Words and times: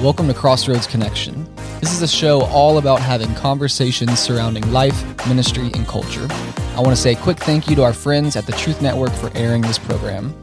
Welcome 0.00 0.28
to 0.28 0.34
Crossroads 0.34 0.86
Connection. 0.86 1.46
This 1.78 1.92
is 1.92 2.00
a 2.00 2.08
show 2.08 2.40
all 2.44 2.78
about 2.78 3.02
having 3.02 3.34
conversations 3.34 4.18
surrounding 4.18 4.72
life, 4.72 5.04
ministry, 5.28 5.70
and 5.74 5.86
culture. 5.86 6.26
I 6.74 6.76
want 6.76 6.88
to 6.88 6.96
say 6.96 7.12
a 7.12 7.16
quick 7.16 7.36
thank 7.36 7.68
you 7.68 7.76
to 7.76 7.82
our 7.82 7.92
friends 7.92 8.34
at 8.34 8.46
the 8.46 8.52
Truth 8.52 8.80
Network 8.80 9.12
for 9.12 9.30
airing 9.36 9.60
this 9.60 9.78
program. 9.78 10.34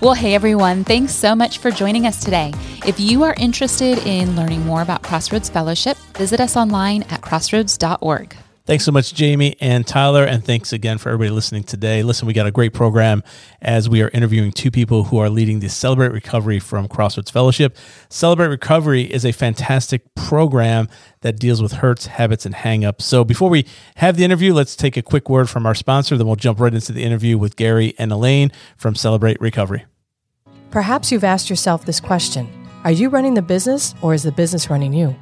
Well, 0.00 0.14
hey 0.14 0.34
everyone, 0.34 0.82
thanks 0.82 1.14
so 1.14 1.36
much 1.36 1.58
for 1.58 1.70
joining 1.70 2.04
us 2.04 2.18
today. 2.18 2.52
If 2.84 2.98
you 2.98 3.22
are 3.22 3.34
interested 3.34 3.98
in 3.98 4.34
learning 4.34 4.66
more 4.66 4.82
about 4.82 5.04
Crossroads 5.04 5.48
Fellowship, 5.48 5.96
visit 6.16 6.40
us 6.40 6.56
online 6.56 7.04
at 7.04 7.20
crossroads.org. 7.20 8.36
Thanks 8.66 8.86
so 8.86 8.92
much, 8.92 9.12
Jamie 9.12 9.56
and 9.60 9.86
Tyler. 9.86 10.24
And 10.24 10.42
thanks 10.42 10.72
again 10.72 10.96
for 10.96 11.10
everybody 11.10 11.28
listening 11.28 11.64
today. 11.64 12.02
Listen, 12.02 12.26
we 12.26 12.32
got 12.32 12.46
a 12.46 12.50
great 12.50 12.72
program 12.72 13.22
as 13.60 13.90
we 13.90 14.00
are 14.00 14.08
interviewing 14.08 14.52
two 14.52 14.70
people 14.70 15.04
who 15.04 15.18
are 15.18 15.28
leading 15.28 15.60
the 15.60 15.68
Celebrate 15.68 16.12
Recovery 16.12 16.58
from 16.58 16.88
Crossroads 16.88 17.30
Fellowship. 17.30 17.76
Celebrate 18.08 18.48
Recovery 18.48 19.02
is 19.02 19.26
a 19.26 19.32
fantastic 19.32 20.14
program 20.14 20.88
that 21.20 21.38
deals 21.38 21.60
with 21.60 21.72
hurts, 21.72 22.06
habits, 22.06 22.46
and 22.46 22.54
hangups. 22.54 23.02
So 23.02 23.22
before 23.22 23.50
we 23.50 23.66
have 23.96 24.16
the 24.16 24.24
interview, 24.24 24.54
let's 24.54 24.76
take 24.76 24.96
a 24.96 25.02
quick 25.02 25.28
word 25.28 25.50
from 25.50 25.66
our 25.66 25.74
sponsor. 25.74 26.16
Then 26.16 26.26
we'll 26.26 26.36
jump 26.36 26.58
right 26.58 26.72
into 26.72 26.92
the 26.92 27.04
interview 27.04 27.36
with 27.36 27.56
Gary 27.56 27.94
and 27.98 28.10
Elaine 28.10 28.50
from 28.78 28.94
Celebrate 28.94 29.38
Recovery. 29.42 29.84
Perhaps 30.70 31.12
you've 31.12 31.22
asked 31.22 31.50
yourself 31.50 31.84
this 31.84 32.00
question 32.00 32.48
Are 32.84 32.92
you 32.92 33.10
running 33.10 33.34
the 33.34 33.42
business 33.42 33.94
or 34.00 34.14
is 34.14 34.22
the 34.22 34.32
business 34.32 34.70
running 34.70 34.94
you? 34.94 35.14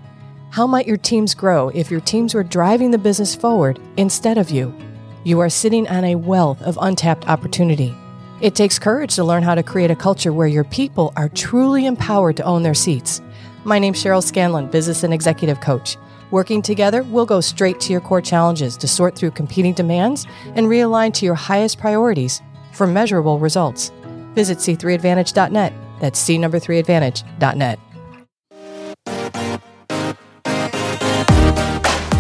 How 0.53 0.67
might 0.67 0.87
your 0.87 0.99
teams 0.99 1.35
grow 1.35 1.71
if 1.71 1.91
your 1.91 2.01
teams 2.01 2.35
were 2.35 2.43
driving 2.43 2.91
the 2.91 2.99
business 2.99 3.35
forward 3.35 3.81
instead 3.97 4.37
of 4.37 4.51
you? 4.51 4.77
You 5.25 5.41
are 5.41 5.49
sitting 5.49 5.89
on 5.89 6.05
a 6.05 6.15
wealth 6.15 6.61
of 6.61 6.79
untapped 6.79 7.27
opportunity. 7.27 7.97
It 8.43 8.55
takes 8.55 8.79
courage 8.79 9.15
to 9.15 9.25
learn 9.25 9.43
how 9.43 9.55
to 9.55 9.63
create 9.63 9.91
a 9.91 9.97
culture 9.97 10.31
where 10.31 10.47
your 10.47 10.65
people 10.65 11.15
are 11.17 11.31
truly 11.31 11.87
empowered 11.87 12.37
to 12.37 12.43
own 12.43 12.63
their 12.63 12.75
seats. 12.75 13.23
My 13.65 13.79
name's 13.79 14.05
Cheryl 14.05 14.23
Scanlon, 14.23 14.71
business 14.71 15.05
and 15.05 15.15
executive 15.15 15.63
coach. 15.63 15.97
Working 16.31 16.61
together, 16.61 17.03
we'll 17.03 17.25
go 17.25 17.41
straight 17.41 17.81
to 17.81 17.93
your 17.93 18.03
core 18.03 18.21
challenges 18.21 18.77
to 18.77 18.87
sort 18.87 19.17
through 19.17 19.31
competing 19.31 19.73
demands 19.73 20.27
and 20.55 20.67
realign 20.67 21.15
to 21.15 21.25
your 21.25 21.35
highest 21.35 21.79
priorities 21.79 22.43
for 22.73 22.87
measurable 22.87 23.39
results. 23.39 23.91
Visit 24.35 24.59
c3advantage.net. 24.59 25.73
That's 25.99 26.19
c 26.19 26.37
number 26.37 26.61
3advantage.net. 26.61 27.79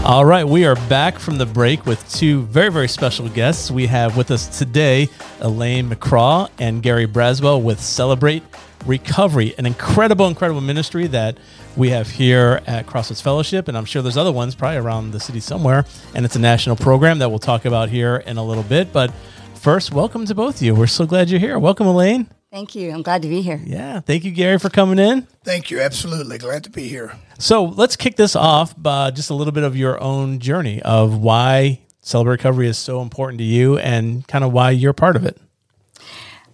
All 0.04 0.24
right, 0.24 0.44
we 0.44 0.64
are 0.64 0.74
back 0.88 1.20
from 1.20 1.38
the 1.38 1.46
break 1.46 1.86
with 1.86 2.12
two 2.12 2.42
very, 2.42 2.72
very 2.72 2.88
special 2.88 3.28
guests. 3.28 3.70
We 3.70 3.86
have 3.86 4.16
with 4.16 4.32
us 4.32 4.58
today 4.58 5.08
Elaine 5.38 5.88
McCraw 5.88 6.50
and 6.58 6.82
Gary 6.82 7.06
Braswell 7.06 7.62
with 7.62 7.80
Celebrate 7.80 8.42
Recovery, 8.84 9.54
an 9.58 9.64
incredible, 9.64 10.26
incredible 10.26 10.60
ministry 10.60 11.06
that 11.06 11.38
we 11.76 11.90
have 11.90 12.10
here 12.10 12.62
at 12.66 12.84
Crossroads 12.84 13.20
Fellowship. 13.20 13.68
And 13.68 13.78
I'm 13.78 13.84
sure 13.84 14.02
there's 14.02 14.16
other 14.16 14.32
ones 14.32 14.56
probably 14.56 14.78
around 14.78 15.12
the 15.12 15.20
city 15.20 15.38
somewhere. 15.38 15.84
And 16.16 16.24
it's 16.24 16.34
a 16.34 16.40
national 16.40 16.74
program 16.74 17.20
that 17.20 17.28
we'll 17.28 17.38
talk 17.38 17.64
about 17.64 17.88
here 17.88 18.16
in 18.16 18.38
a 18.38 18.44
little 18.44 18.64
bit. 18.64 18.92
But 18.92 19.14
first, 19.54 19.92
welcome 19.92 20.26
to 20.26 20.34
both 20.34 20.56
of 20.56 20.62
you. 20.62 20.74
We're 20.74 20.88
so 20.88 21.06
glad 21.06 21.30
you're 21.30 21.38
here. 21.38 21.60
Welcome, 21.60 21.86
Elaine. 21.86 22.26
Thank 22.52 22.74
you. 22.74 22.92
I'm 22.92 23.00
glad 23.00 23.22
to 23.22 23.28
be 23.28 23.40
here. 23.40 23.58
Yeah. 23.64 24.00
Thank 24.00 24.24
you, 24.24 24.30
Gary, 24.30 24.58
for 24.58 24.68
coming 24.68 24.98
in. 24.98 25.22
Thank 25.42 25.70
you. 25.70 25.80
Absolutely. 25.80 26.36
Glad 26.36 26.64
to 26.64 26.70
be 26.70 26.86
here. 26.86 27.16
So 27.38 27.64
let's 27.64 27.96
kick 27.96 28.16
this 28.16 28.36
off 28.36 28.74
by 28.80 29.10
just 29.10 29.30
a 29.30 29.34
little 29.34 29.54
bit 29.54 29.64
of 29.64 29.74
your 29.74 29.98
own 30.02 30.38
journey 30.38 30.82
of 30.82 31.16
why 31.16 31.80
Celebrate 32.02 32.32
Recovery 32.32 32.68
is 32.68 32.76
so 32.76 33.00
important 33.00 33.38
to 33.38 33.44
you 33.44 33.78
and 33.78 34.28
kind 34.28 34.44
of 34.44 34.52
why 34.52 34.70
you're 34.70 34.92
part 34.92 35.16
of 35.16 35.24
it. 35.24 35.40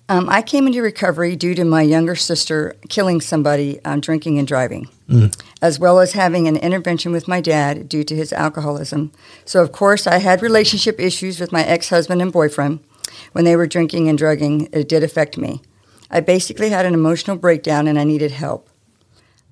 Um, 0.09 0.29
I 0.29 0.41
came 0.41 0.69
into 0.69 0.81
recovery 0.83 1.35
due 1.35 1.57
to 1.57 1.65
my 1.65 1.83
younger 1.83 2.15
sister 2.15 2.77
killing 2.89 3.21
somebody 3.21 3.85
um, 3.85 4.01
drinking 4.01 4.39
and 4.39 4.47
driving, 4.47 4.89
mm. 5.09 5.37
as 5.61 5.81
well 5.81 5.99
as 5.99 6.13
having 6.13 6.47
an 6.47 6.57
intervention 6.57 7.11
with 7.11 7.27
my 7.27 7.41
dad 7.41 7.89
due 7.89 8.05
to 8.05 8.15
his 8.15 8.33
alcoholism. 8.33 9.11
So, 9.45 9.63
of 9.63 9.73
course, 9.73 10.07
I 10.07 10.19
had 10.19 10.43
relationship 10.43 11.01
issues 11.01 11.41
with 11.41 11.51
my 11.51 11.65
ex 11.65 11.91
husband 11.91 12.23
and 12.23 12.33
boyfriend. 12.33 12.81
When 13.33 13.45
they 13.45 13.57
were 13.57 13.67
drinking 13.67 14.09
and 14.09 14.17
drugging, 14.17 14.69
it 14.73 14.89
did 14.89 15.03
affect 15.03 15.37
me. 15.37 15.61
I 16.11 16.21
basically 16.21 16.71
had 16.71 16.87
an 16.87 16.95
emotional 16.95 17.37
breakdown 17.37 17.87
and 17.87 17.99
I 17.99 18.05
needed 18.05 18.31
help. 18.31 18.69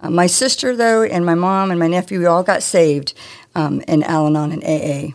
Uh, 0.01 0.11
my 0.11 0.27
sister, 0.27 0.77
though, 0.77 1.03
and 1.03 1.25
my 1.25 1.35
mom 1.35 1.71
and 1.71 1.81
my 1.81 1.89
nephew, 1.89 2.19
we 2.19 2.27
all 2.27 2.43
got 2.43 2.63
saved 2.63 3.15
um, 3.55 3.81
in 3.89 4.03
Al 4.03 4.27
Anon 4.27 4.53
and 4.53 4.65
AA. 4.65 5.15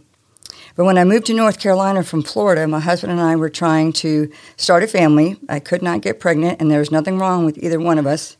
But 0.76 0.86
when 0.86 0.98
I 0.98 1.04
moved 1.04 1.28
to 1.28 1.34
North 1.34 1.60
Carolina 1.60 2.04
from 2.04 2.24
Florida, 2.24 2.68
my 2.68 2.80
husband 2.80 3.12
and 3.12 3.22
I 3.22 3.36
were 3.36 3.50
trying 3.50 3.94
to 3.94 4.32
start 4.58 4.84
a 4.84 4.88
family. 4.88 5.38
I 5.50 5.60
could 5.60 5.82
not 5.82 6.02
get 6.02 6.20
pregnant, 6.20 6.62
and 6.62 6.72
there 6.72 6.80
was 6.80 6.92
nothing 6.92 7.20
wrong 7.20 7.46
with 7.46 7.58
either 7.58 7.80
one 7.80 7.98
of 7.98 8.08
us. 8.08 8.38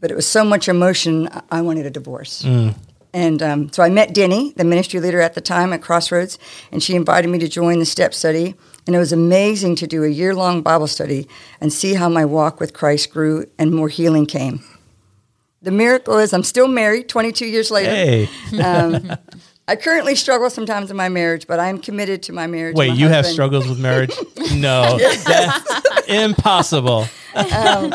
But 0.00 0.10
it 0.10 0.14
was 0.14 0.26
so 0.26 0.44
much 0.44 0.68
emotion, 0.68 1.28
I 1.50 1.62
wanted 1.62 1.86
a 1.86 1.90
divorce. 1.90 2.42
Mm. 2.42 2.74
And 3.14 3.42
um, 3.42 3.72
so 3.72 3.82
I 3.82 3.90
met 3.90 4.14
Denny, 4.14 4.52
the 4.56 4.64
ministry 4.64 4.98
leader 4.98 5.20
at 5.20 5.34
the 5.34 5.40
time 5.40 5.72
at 5.72 5.82
Crossroads, 5.82 6.38
and 6.72 6.82
she 6.82 6.94
invited 6.94 7.28
me 7.28 7.38
to 7.38 7.48
join 7.48 7.78
the 7.78 7.86
step 7.86 8.14
study. 8.14 8.54
And 8.86 8.96
it 8.96 8.98
was 8.98 9.12
amazing 9.12 9.76
to 9.76 9.86
do 9.86 10.02
a 10.02 10.08
year 10.08 10.34
long 10.34 10.62
Bible 10.62 10.88
study 10.88 11.28
and 11.60 11.72
see 11.72 11.94
how 11.94 12.08
my 12.08 12.24
walk 12.24 12.58
with 12.58 12.72
Christ 12.72 13.12
grew 13.12 13.46
and 13.58 13.72
more 13.72 13.88
healing 13.88 14.26
came. 14.26 14.64
The 15.62 15.70
miracle 15.70 16.18
is 16.18 16.32
I'm 16.32 16.42
still 16.42 16.66
married 16.66 17.08
22 17.08 17.46
years 17.46 17.70
later. 17.70 17.90
Hey. 17.90 18.28
um, 18.60 19.12
I 19.68 19.76
currently 19.76 20.16
struggle 20.16 20.50
sometimes 20.50 20.90
in 20.90 20.96
my 20.96 21.08
marriage, 21.08 21.46
but 21.46 21.60
I'm 21.60 21.78
committed 21.78 22.24
to 22.24 22.32
my 22.32 22.48
marriage. 22.48 22.76
Wait, 22.76 22.88
my 22.88 22.94
you 22.94 23.06
husband. 23.06 23.14
have 23.14 23.26
struggles 23.26 23.68
with 23.68 23.78
marriage? 23.78 24.14
no, 24.54 24.98
that's 24.98 26.08
impossible. 26.08 27.06
Um, 27.34 27.94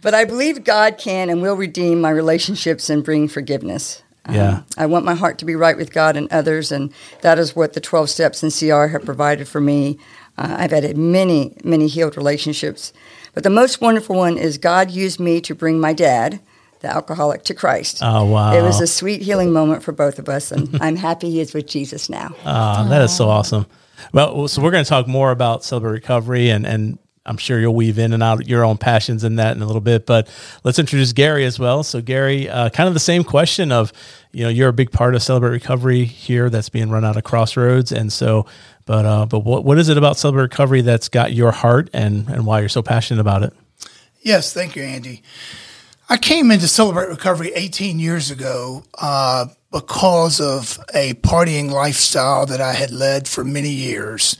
but 0.00 0.14
I 0.14 0.24
believe 0.24 0.62
God 0.62 0.98
can 0.98 1.28
and 1.28 1.42
will 1.42 1.56
redeem 1.56 2.00
my 2.00 2.10
relationships 2.10 2.88
and 2.88 3.02
bring 3.02 3.26
forgiveness. 3.26 4.01
Yeah. 4.30 4.48
Um, 4.58 4.64
I 4.76 4.86
want 4.86 5.04
my 5.04 5.14
heart 5.14 5.38
to 5.38 5.44
be 5.44 5.54
right 5.54 5.76
with 5.76 5.92
God 5.92 6.16
and 6.16 6.30
others, 6.32 6.70
and 6.70 6.92
that 7.22 7.38
is 7.38 7.56
what 7.56 7.72
the 7.72 7.80
12 7.80 8.08
steps 8.08 8.42
in 8.42 8.50
CR 8.50 8.86
have 8.86 9.04
provided 9.04 9.48
for 9.48 9.60
me. 9.60 9.98
Uh, 10.38 10.56
I've 10.58 10.70
had 10.70 10.96
many, 10.96 11.56
many 11.64 11.88
healed 11.88 12.16
relationships. 12.16 12.92
But 13.34 13.42
the 13.42 13.50
most 13.50 13.80
wonderful 13.80 14.16
one 14.16 14.38
is 14.38 14.58
God 14.58 14.90
used 14.90 15.18
me 15.18 15.40
to 15.42 15.54
bring 15.54 15.80
my 15.80 15.92
dad, 15.92 16.40
the 16.80 16.88
alcoholic, 16.88 17.44
to 17.44 17.54
Christ. 17.54 17.98
Oh, 18.02 18.24
wow. 18.24 18.54
It 18.54 18.62
was 18.62 18.80
a 18.80 18.86
sweet 18.86 19.22
healing 19.22 19.52
moment 19.52 19.82
for 19.82 19.92
both 19.92 20.18
of 20.18 20.28
us, 20.28 20.52
and 20.52 20.78
I'm 20.80 20.96
happy 21.08 21.30
he 21.30 21.40
is 21.40 21.54
with 21.54 21.66
Jesus 21.66 22.08
now. 22.08 22.34
Oh, 22.44 22.88
that 22.88 23.02
is 23.02 23.14
so 23.14 23.28
awesome. 23.28 23.66
Well, 24.12 24.48
so 24.48 24.62
we're 24.62 24.70
going 24.70 24.84
to 24.84 24.88
talk 24.88 25.06
more 25.06 25.30
about 25.30 25.64
Celebrate 25.64 25.92
Recovery 25.92 26.50
and, 26.50 26.66
and 26.66 26.98
I'm 27.24 27.36
sure 27.36 27.60
you'll 27.60 27.74
weave 27.74 27.98
in 27.98 28.12
and 28.12 28.22
out 28.22 28.48
your 28.48 28.64
own 28.64 28.78
passions 28.78 29.22
in 29.22 29.36
that 29.36 29.56
in 29.56 29.62
a 29.62 29.66
little 29.66 29.80
bit. 29.80 30.06
But 30.06 30.28
let's 30.64 30.78
introduce 30.78 31.12
Gary 31.12 31.44
as 31.44 31.58
well. 31.58 31.82
So, 31.84 32.00
Gary, 32.00 32.48
uh, 32.48 32.68
kind 32.70 32.88
of 32.88 32.94
the 32.94 33.00
same 33.00 33.22
question 33.22 33.70
of, 33.70 33.92
you 34.32 34.42
know, 34.42 34.48
you're 34.48 34.68
a 34.68 34.72
big 34.72 34.90
part 34.90 35.14
of 35.14 35.22
Celebrate 35.22 35.50
Recovery 35.50 36.04
here 36.04 36.50
that's 36.50 36.68
being 36.68 36.90
run 36.90 37.04
out 37.04 37.16
of 37.16 37.22
Crossroads. 37.22 37.92
And 37.92 38.12
so, 38.12 38.46
but, 38.86 39.04
uh, 39.04 39.26
but 39.26 39.40
what, 39.40 39.64
what 39.64 39.78
is 39.78 39.88
it 39.88 39.96
about 39.96 40.16
Celebrate 40.16 40.42
Recovery 40.42 40.80
that's 40.80 41.08
got 41.08 41.32
your 41.32 41.52
heart 41.52 41.88
and, 41.92 42.28
and 42.28 42.44
why 42.44 42.60
you're 42.60 42.68
so 42.68 42.82
passionate 42.82 43.20
about 43.20 43.44
it? 43.44 43.52
Yes, 44.20 44.52
thank 44.52 44.74
you, 44.74 44.82
Andy. 44.82 45.22
I 46.08 46.16
came 46.16 46.50
into 46.50 46.68
Celebrate 46.68 47.08
Recovery 47.08 47.52
18 47.54 47.98
years 47.98 48.30
ago 48.30 48.84
uh, 49.00 49.46
because 49.70 50.40
of 50.40 50.78
a 50.92 51.14
partying 51.14 51.70
lifestyle 51.70 52.46
that 52.46 52.60
I 52.60 52.72
had 52.72 52.90
led 52.90 53.26
for 53.26 53.44
many 53.44 53.70
years. 53.70 54.36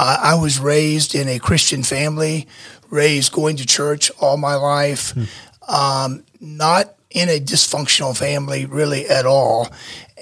Uh, 0.00 0.16
I 0.22 0.34
was 0.36 0.60
raised 0.60 1.16
in 1.16 1.28
a 1.28 1.40
Christian 1.40 1.82
family, 1.82 2.46
raised 2.88 3.32
going 3.32 3.56
to 3.56 3.66
church 3.66 4.12
all 4.20 4.36
my 4.36 4.54
life, 4.54 5.10
hmm. 5.10 5.24
um, 5.68 6.24
not 6.40 6.94
in 7.10 7.28
a 7.28 7.40
dysfunctional 7.40 8.16
family 8.16 8.64
really 8.64 9.08
at 9.08 9.26
all, 9.26 9.66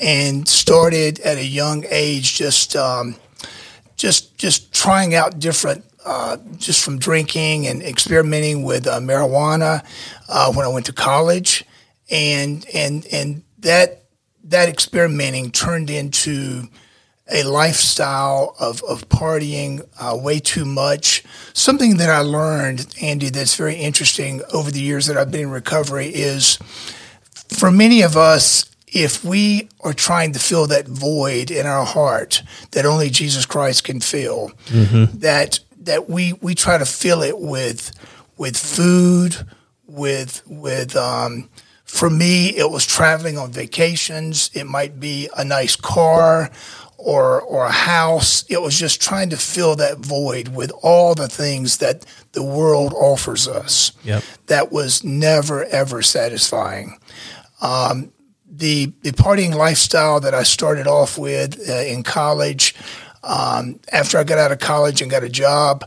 and 0.01 0.49
started 0.49 1.21
at 1.21 1.37
a 1.37 1.45
young 1.45 1.85
age 1.91 2.37
just 2.37 2.75
um, 2.75 3.17
just 3.97 4.39
just 4.39 4.73
trying 4.73 5.15
out 5.15 5.39
different. 5.39 5.85
Uh, 6.07 6.37
just 6.57 6.85
from 6.85 6.99
drinking 7.01 7.67
and 7.67 7.83
experimenting 7.83 8.63
with 8.63 8.87
uh, 8.87 9.01
marijuana 9.01 9.85
uh, 10.29 10.53
when 10.53 10.65
I 10.65 10.69
went 10.69 10.87
to 10.87 10.93
college, 10.93 11.65
and 12.11 12.65
and 12.73 13.05
and 13.13 13.43
that 13.59 14.05
that 14.45 14.71
experimenting 14.71 15.51
turned 15.51 15.91
into 15.91 16.69
a 17.29 17.43
lifestyle 17.43 18.55
of, 18.61 18.83
of 18.85 19.09
partying 19.09 19.87
uh, 19.99 20.17
way 20.17 20.39
too 20.39 20.65
much. 20.65 21.25
Something 21.55 21.97
that 21.97 22.09
I 22.09 22.21
learned, 22.21 22.95
Andy, 23.01 23.31
that's 23.31 23.57
very 23.57 23.77
interesting 23.77 24.43
over 24.53 24.71
the 24.71 24.81
years 24.81 25.07
that 25.07 25.17
I've 25.17 25.31
been 25.31 25.43
in 25.43 25.51
recovery 25.51 26.07
is 26.07 26.59
for 27.49 27.71
many 27.71 28.03
of 28.03 28.17
us, 28.17 28.71
if 28.87 29.25
we 29.25 29.69
are 29.81 29.93
trying 29.93 30.33
to 30.33 30.39
fill 30.39 30.67
that 30.69 30.87
void 30.87 31.51
in 31.51 31.67
our 31.67 31.85
heart 31.85 32.43
that 32.71 32.87
only 32.87 33.11
Jesus 33.11 33.45
Christ 33.45 33.85
can 33.85 34.01
fill, 34.01 34.53
mm-hmm. 34.67 35.19
that 35.19 35.61
that 35.81 36.09
we 36.09 36.33
we 36.35 36.55
try 36.55 36.79
to 36.79 36.87
fill 36.87 37.23
it 37.23 37.39
with 37.39 37.93
with 38.37 38.57
food, 38.57 39.37
with 39.87 40.43
with 40.47 40.97
um, 40.97 41.49
for 41.85 42.11
me, 42.11 42.57
it 42.57 42.71
was 42.71 42.87
traveling 42.87 43.39
on 43.39 43.53
vacations. 43.53 44.51
It 44.55 44.65
might 44.65 44.99
be 45.01 45.29
a 45.37 45.45
nice 45.45 45.77
car 45.77 46.51
or 46.99 47.41
or 47.43 47.67
a 47.67 47.73
house. 47.73 48.45
It 48.49 48.61
was 48.61 48.79
just 48.79 49.01
trying 49.01 49.31
to 49.31 49.37
fill 49.37 49.77
that 49.77 49.99
void 49.99 50.49
with 50.49 50.73
all 50.83 51.15
the 51.15 51.29
things 51.29 51.79
that 51.79 52.05
the 52.33 52.43
world 52.43 52.93
offers 52.95 53.49
us. 53.49 53.93
Yep. 54.05 54.23
That 54.47 54.73
was 54.73 55.05
never 55.05 55.65
ever 55.65 56.03
satisfying. 56.03 56.99
Um, 57.61 58.13
the 58.49 58.93
the 59.03 59.13
partying 59.13 59.55
lifestyle 59.55 60.21
that 60.21 60.35
I 60.35 60.43
started 60.43 60.87
off 60.87 61.19
with 61.19 61.69
uh, 61.69 61.73
in 61.73 62.03
college. 62.03 62.75
Um, 63.23 63.81
after 63.91 64.19
I 64.19 64.25
got 64.25 64.39
out 64.39 64.53
of 64.53 64.61
college 64.61 65.03
and 65.03 65.11
got 65.11 65.25
a 65.25 65.29
job, 65.29 65.83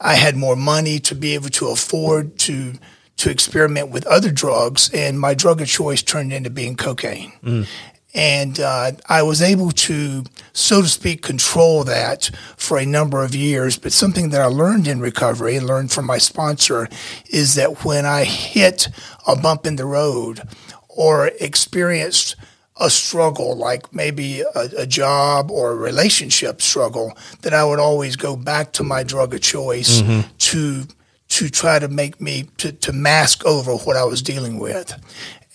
I 0.00 0.14
had 0.14 0.36
more 0.36 0.54
money 0.54 1.00
to 1.00 1.14
be 1.16 1.34
able 1.34 1.48
to 1.50 1.68
afford 1.68 2.38
to 2.40 2.74
to 3.16 3.30
experiment 3.30 3.90
with 3.90 4.06
other 4.06 4.30
drugs, 4.30 4.90
and 4.92 5.18
my 5.18 5.34
drug 5.34 5.60
of 5.60 5.68
choice 5.68 6.02
turned 6.02 6.32
into 6.32 6.50
being 6.50 6.76
cocaine. 6.76 7.32
Mm. 7.42 7.66
And 8.14 8.60
uh, 8.60 8.92
I 9.08 9.22
was 9.22 9.42
able 9.42 9.72
to, 9.72 10.24
so 10.52 10.82
to 10.82 10.88
speak, 10.88 11.22
control 11.22 11.82
that 11.84 12.30
for 12.56 12.78
a 12.78 12.86
number 12.86 13.24
of 13.24 13.34
years. 13.34 13.76
But 13.76 13.92
something 13.92 14.30
that 14.30 14.40
I 14.40 14.46
learned 14.46 14.86
in 14.86 15.00
recovery 15.00 15.56
and 15.56 15.66
learned 15.66 15.90
from 15.90 16.06
my 16.06 16.18
sponsor 16.18 16.88
is 17.30 17.56
that 17.56 17.84
when 17.84 18.06
I 18.06 18.24
hit 18.24 18.88
a 19.26 19.34
bump 19.34 19.66
in 19.66 19.76
the 19.76 19.86
road 19.86 20.42
or 20.88 21.28
experienced 21.40 22.36
a 22.76 22.90
struggle, 22.90 23.56
like 23.56 23.94
maybe 23.94 24.40
a, 24.40 24.68
a, 24.78 24.86
job 24.86 25.50
or 25.50 25.72
a 25.72 25.76
relationship 25.76 26.60
struggle, 26.60 27.16
that 27.42 27.54
I 27.54 27.64
would 27.64 27.78
always 27.78 28.16
go 28.16 28.36
back 28.36 28.72
to 28.74 28.82
my 28.82 29.04
drug 29.04 29.34
of 29.34 29.40
choice 29.40 30.00
mm-hmm. 30.00 30.28
to 30.38 30.84
to 31.26 31.48
try 31.48 31.78
to 31.78 31.88
make 31.88 32.20
me 32.20 32.48
to, 32.58 32.72
to 32.72 32.92
mask 32.92 33.44
over 33.46 33.74
what 33.76 33.96
I 33.96 34.04
was 34.04 34.22
dealing 34.22 34.58
with, 34.58 34.92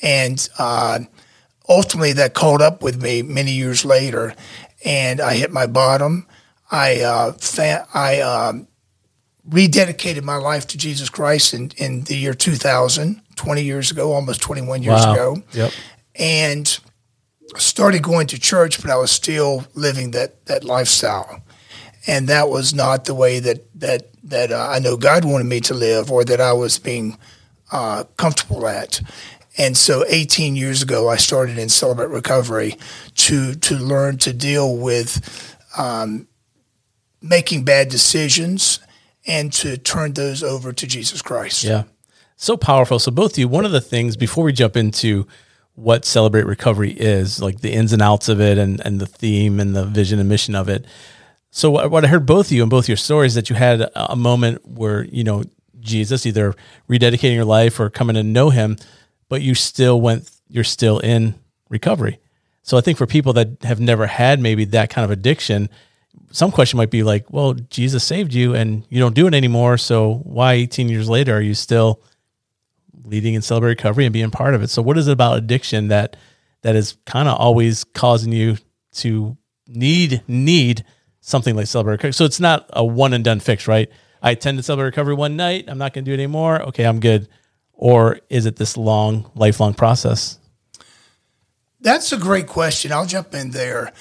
and 0.01 0.47
uh, 0.57 0.99
ultimately 1.69 2.13
that 2.13 2.33
caught 2.33 2.61
up 2.61 2.83
with 2.83 3.01
me 3.01 3.21
many 3.21 3.51
years 3.51 3.85
later, 3.85 4.33
and 4.83 5.21
I 5.21 5.35
hit 5.35 5.51
my 5.51 5.67
bottom. 5.67 6.27
I 6.71 7.01
uh, 7.01 7.31
fa- 7.33 7.87
I 7.93 8.21
um, 8.21 8.67
rededicated 9.47 10.23
my 10.23 10.35
life 10.35 10.67
to 10.67 10.77
Jesus 10.77 11.09
Christ 11.09 11.53
in, 11.53 11.71
in 11.77 12.03
the 12.03 12.15
year 12.15 12.33
2000, 12.33 13.21
20 13.35 13.63
years 13.63 13.91
ago, 13.91 14.13
almost 14.13 14.41
21 14.41 14.83
years 14.83 15.01
wow. 15.01 15.13
ago. 15.13 15.43
Yep. 15.53 15.71
And 16.15 16.79
started 17.57 18.03
going 18.03 18.27
to 18.27 18.39
church, 18.39 18.81
but 18.81 18.91
I 18.91 18.97
was 18.97 19.11
still 19.11 19.65
living 19.73 20.11
that, 20.11 20.45
that 20.45 20.63
lifestyle. 20.63 21.41
And 22.05 22.27
that 22.27 22.49
was 22.49 22.73
not 22.73 23.05
the 23.05 23.15
way 23.15 23.39
that, 23.39 23.65
that, 23.79 24.09
that 24.23 24.51
uh, 24.51 24.67
I 24.69 24.79
know 24.79 24.97
God 24.97 25.25
wanted 25.25 25.45
me 25.45 25.59
to 25.61 25.73
live 25.73 26.11
or 26.11 26.23
that 26.25 26.39
I 26.39 26.53
was 26.53 26.77
being 26.77 27.17
uh, 27.71 28.03
comfortable 28.17 28.67
at. 28.67 29.01
And 29.59 29.75
so 29.75 30.05
18 30.07 30.55
years 30.55 30.81
ago, 30.81 31.09
I 31.09 31.17
started 31.17 31.57
in 31.57 31.67
Celebrate 31.67 32.07
Recovery 32.07 32.77
to, 33.15 33.53
to 33.55 33.75
learn 33.75 34.17
to 34.19 34.31
deal 34.31 34.77
with 34.77 35.57
um, 35.77 36.29
making 37.21 37.65
bad 37.65 37.89
decisions 37.89 38.79
and 39.27 39.51
to 39.53 39.77
turn 39.77 40.13
those 40.13 40.41
over 40.43 40.71
to 40.71 40.87
Jesus 40.87 41.21
Christ. 41.21 41.65
Yeah. 41.65 41.83
So 42.37 42.55
powerful. 42.55 42.99
So, 42.99 43.11
both 43.11 43.33
of 43.33 43.37
you, 43.37 43.49
one 43.49 43.65
of 43.65 43.73
the 43.73 43.81
things 43.81 44.15
before 44.15 44.45
we 44.45 44.53
jump 44.53 44.77
into 44.77 45.27
what 45.75 46.05
Celebrate 46.05 46.45
Recovery 46.45 46.91
is, 46.91 47.41
like 47.41 47.59
the 47.59 47.73
ins 47.73 47.91
and 47.91 48.01
outs 48.01 48.29
of 48.29 48.39
it 48.39 48.57
and, 48.57 48.79
and 48.85 49.01
the 49.01 49.05
theme 49.05 49.59
and 49.59 49.75
the 49.75 49.83
vision 49.83 50.19
and 50.19 50.29
mission 50.29 50.55
of 50.55 50.69
it. 50.69 50.85
So, 51.51 51.87
what 51.89 52.05
I 52.05 52.07
heard 52.07 52.25
both 52.25 52.47
of 52.47 52.51
you 52.53 52.61
and 52.61 52.69
both 52.69 52.87
your 52.87 52.95
stories 52.95 53.35
that 53.35 53.49
you 53.49 53.57
had 53.57 53.89
a 53.93 54.15
moment 54.15 54.65
where, 54.65 55.03
you 55.03 55.25
know, 55.25 55.43
Jesus 55.81 56.25
either 56.25 56.55
rededicating 56.89 57.35
your 57.35 57.45
life 57.45 57.77
or 57.77 57.89
coming 57.89 58.15
to 58.15 58.23
know 58.23 58.51
him 58.51 58.77
but 59.29 59.41
you 59.41 59.55
still 59.55 60.01
went, 60.01 60.29
you're 60.49 60.63
still 60.63 60.99
in 60.99 61.35
recovery. 61.69 62.19
So 62.63 62.77
I 62.77 62.81
think 62.81 62.97
for 62.97 63.07
people 63.07 63.33
that 63.33 63.63
have 63.63 63.79
never 63.79 64.07
had 64.07 64.39
maybe 64.39 64.65
that 64.65 64.89
kind 64.89 65.05
of 65.05 65.11
addiction, 65.11 65.69
some 66.31 66.51
question 66.51 66.77
might 66.77 66.91
be 66.91 67.03
like, 67.03 67.31
well, 67.31 67.53
Jesus 67.53 68.03
saved 68.03 68.33
you 68.33 68.53
and 68.53 68.85
you 68.89 68.99
don't 68.99 69.15
do 69.15 69.27
it 69.27 69.33
anymore. 69.33 69.77
So 69.77 70.21
why 70.23 70.53
18 70.53 70.89
years 70.89 71.09
later 71.09 71.37
are 71.37 71.41
you 71.41 71.53
still 71.53 72.01
leading 73.03 73.33
in 73.33 73.41
celebrate 73.41 73.71
recovery 73.71 74.05
and 74.05 74.13
being 74.13 74.31
part 74.31 74.53
of 74.53 74.61
it? 74.61 74.69
So 74.69 74.81
what 74.81 74.97
is 74.97 75.07
it 75.07 75.13
about 75.13 75.37
addiction 75.37 75.87
that 75.87 76.17
that 76.61 76.75
is 76.75 76.97
kind 77.05 77.29
of 77.29 77.39
always 77.39 77.83
causing 77.83 78.33
you 78.33 78.57
to 78.91 79.37
need 79.67 80.21
need 80.27 80.83
something 81.21 81.55
like 81.55 81.67
celebrate 81.67 81.93
recovery? 81.93 82.13
So 82.13 82.25
it's 82.25 82.39
not 82.39 82.69
a 82.71 82.83
one 82.83 83.13
and 83.13 83.23
done 83.23 83.39
fix, 83.39 83.67
right? 83.67 83.89
I 84.21 84.31
attended 84.31 84.65
celebrate 84.65 84.87
recovery 84.87 85.13
one 85.13 85.37
night. 85.37 85.65
I'm 85.67 85.77
not 85.77 85.93
going 85.93 86.03
to 86.03 86.11
do 86.11 86.13
it 86.13 86.21
anymore. 86.21 86.61
Okay, 86.63 86.83
I'm 86.83 86.99
good 86.99 87.27
or 87.79 88.19
is 88.29 88.45
it 88.45 88.57
this 88.57 88.75
long, 88.75 89.31
lifelong 89.35 89.73
process? 89.73 90.37
That's 91.79 92.11
a 92.11 92.17
great 92.17 92.47
question. 92.47 92.91
I'll 92.91 93.05
jump 93.05 93.33
in 93.33 93.51
there. 93.51 93.93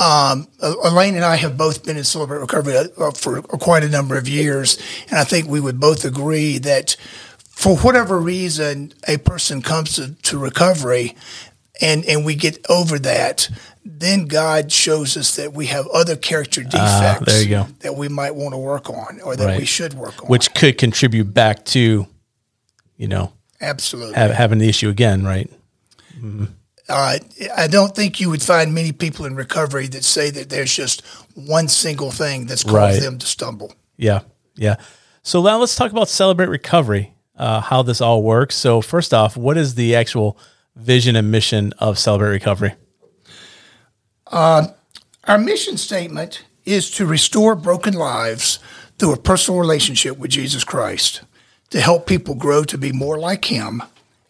Um, 0.00 0.48
Elaine 0.60 1.14
and 1.14 1.24
I 1.24 1.36
have 1.36 1.56
both 1.56 1.84
been 1.84 1.96
in 1.96 2.02
Celebrate 2.02 2.40
Recovery 2.40 2.76
uh, 2.76 3.12
for 3.12 3.40
quite 3.42 3.84
a 3.84 3.88
number 3.88 4.18
of 4.18 4.26
years, 4.26 4.78
and 5.08 5.18
I 5.20 5.22
think 5.22 5.46
we 5.46 5.60
would 5.60 5.78
both 5.78 6.04
agree 6.04 6.58
that 6.58 6.96
for 7.38 7.76
whatever 7.78 8.18
reason 8.18 8.92
a 9.06 9.18
person 9.18 9.62
comes 9.62 9.94
to, 9.94 10.14
to 10.22 10.38
recovery 10.38 11.14
and, 11.80 12.04
and 12.06 12.24
we 12.24 12.34
get 12.34 12.58
over 12.68 12.98
that, 12.98 13.48
then 13.84 14.26
God 14.26 14.72
shows 14.72 15.16
us 15.16 15.36
that 15.36 15.52
we 15.52 15.66
have 15.66 15.86
other 15.88 16.16
character 16.16 16.64
ah, 16.66 17.18
defects 17.20 17.52
uh, 17.52 17.68
that 17.80 17.94
we 17.94 18.08
might 18.08 18.34
want 18.34 18.54
to 18.54 18.58
work 18.58 18.90
on 18.90 19.20
or 19.20 19.36
that 19.36 19.44
right. 19.44 19.58
we 19.60 19.66
should 19.66 19.94
work 19.94 20.20
on. 20.20 20.28
Which 20.28 20.52
could 20.52 20.78
contribute 20.78 21.32
back 21.32 21.64
to 21.66 22.08
you 22.96 23.08
know, 23.08 23.32
absolutely 23.60 24.14
having 24.14 24.58
the 24.58 24.68
issue 24.68 24.88
again, 24.88 25.24
right? 25.24 25.50
Mm-hmm. 26.16 26.46
Uh, 26.88 27.16
I 27.56 27.66
don't 27.66 27.94
think 27.96 28.20
you 28.20 28.28
would 28.28 28.42
find 28.42 28.74
many 28.74 28.92
people 28.92 29.24
in 29.24 29.34
recovery 29.34 29.86
that 29.88 30.04
say 30.04 30.30
that 30.30 30.50
there's 30.50 30.74
just 30.74 31.00
one 31.34 31.68
single 31.68 32.10
thing 32.10 32.46
that's 32.46 32.62
caused 32.62 32.74
right. 32.76 33.00
them 33.00 33.18
to 33.18 33.26
stumble. 33.26 33.72
Yeah, 33.96 34.20
yeah. 34.54 34.76
So 35.22 35.42
now 35.42 35.58
let's 35.58 35.76
talk 35.76 35.90
about 35.90 36.08
celebrate 36.10 36.48
recovery, 36.48 37.14
uh, 37.36 37.62
how 37.62 37.82
this 37.82 38.02
all 38.02 38.22
works. 38.22 38.54
So 38.56 38.82
first 38.82 39.14
off, 39.14 39.36
what 39.36 39.56
is 39.56 39.76
the 39.76 39.94
actual 39.94 40.38
vision 40.76 41.16
and 41.16 41.30
mission 41.30 41.72
of 41.78 41.98
celebrate 41.98 42.30
recovery? 42.30 42.74
Uh, 44.26 44.68
our 45.26 45.38
mission 45.38 45.78
statement 45.78 46.44
is 46.66 46.90
to 46.90 47.06
restore 47.06 47.54
broken 47.54 47.94
lives 47.94 48.58
through 48.98 49.14
a 49.14 49.16
personal 49.16 49.58
relationship 49.58 50.18
with 50.18 50.30
Jesus 50.30 50.64
Christ 50.64 51.22
to 51.74 51.80
help 51.80 52.06
people 52.06 52.36
grow 52.36 52.62
to 52.62 52.78
be 52.78 52.92
more 52.92 53.18
like 53.18 53.46
Him 53.46 53.82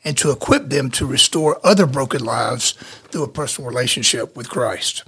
and 0.03 0.17
to 0.17 0.31
equip 0.31 0.71
them 0.71 0.91
to 0.91 1.05
restore 1.05 1.61
other 1.63 1.85
broken 1.85 2.25
lives 2.25 2.73
through 3.11 3.23
a 3.23 3.29
personal 3.29 3.69
relationship 3.69 4.35
with 4.35 4.49
Christ. 4.49 5.05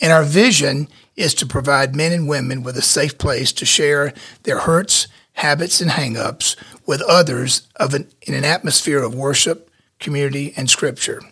And 0.00 0.10
our 0.10 0.24
vision 0.24 0.88
is 1.14 1.32
to 1.34 1.46
provide 1.46 1.94
men 1.94 2.10
and 2.10 2.28
women 2.28 2.64
with 2.64 2.76
a 2.76 2.82
safe 2.82 3.18
place 3.18 3.52
to 3.52 3.64
share 3.64 4.12
their 4.42 4.58
hurts, 4.58 5.06
habits, 5.34 5.80
and 5.80 5.92
hangups 5.92 6.56
with 6.86 7.00
others 7.02 7.68
an, 7.78 8.08
in 8.22 8.34
an 8.34 8.44
atmosphere 8.44 9.04
of 9.04 9.14
worship, 9.14 9.70
community, 10.00 10.54
and 10.56 10.68
scripture, 10.68 11.22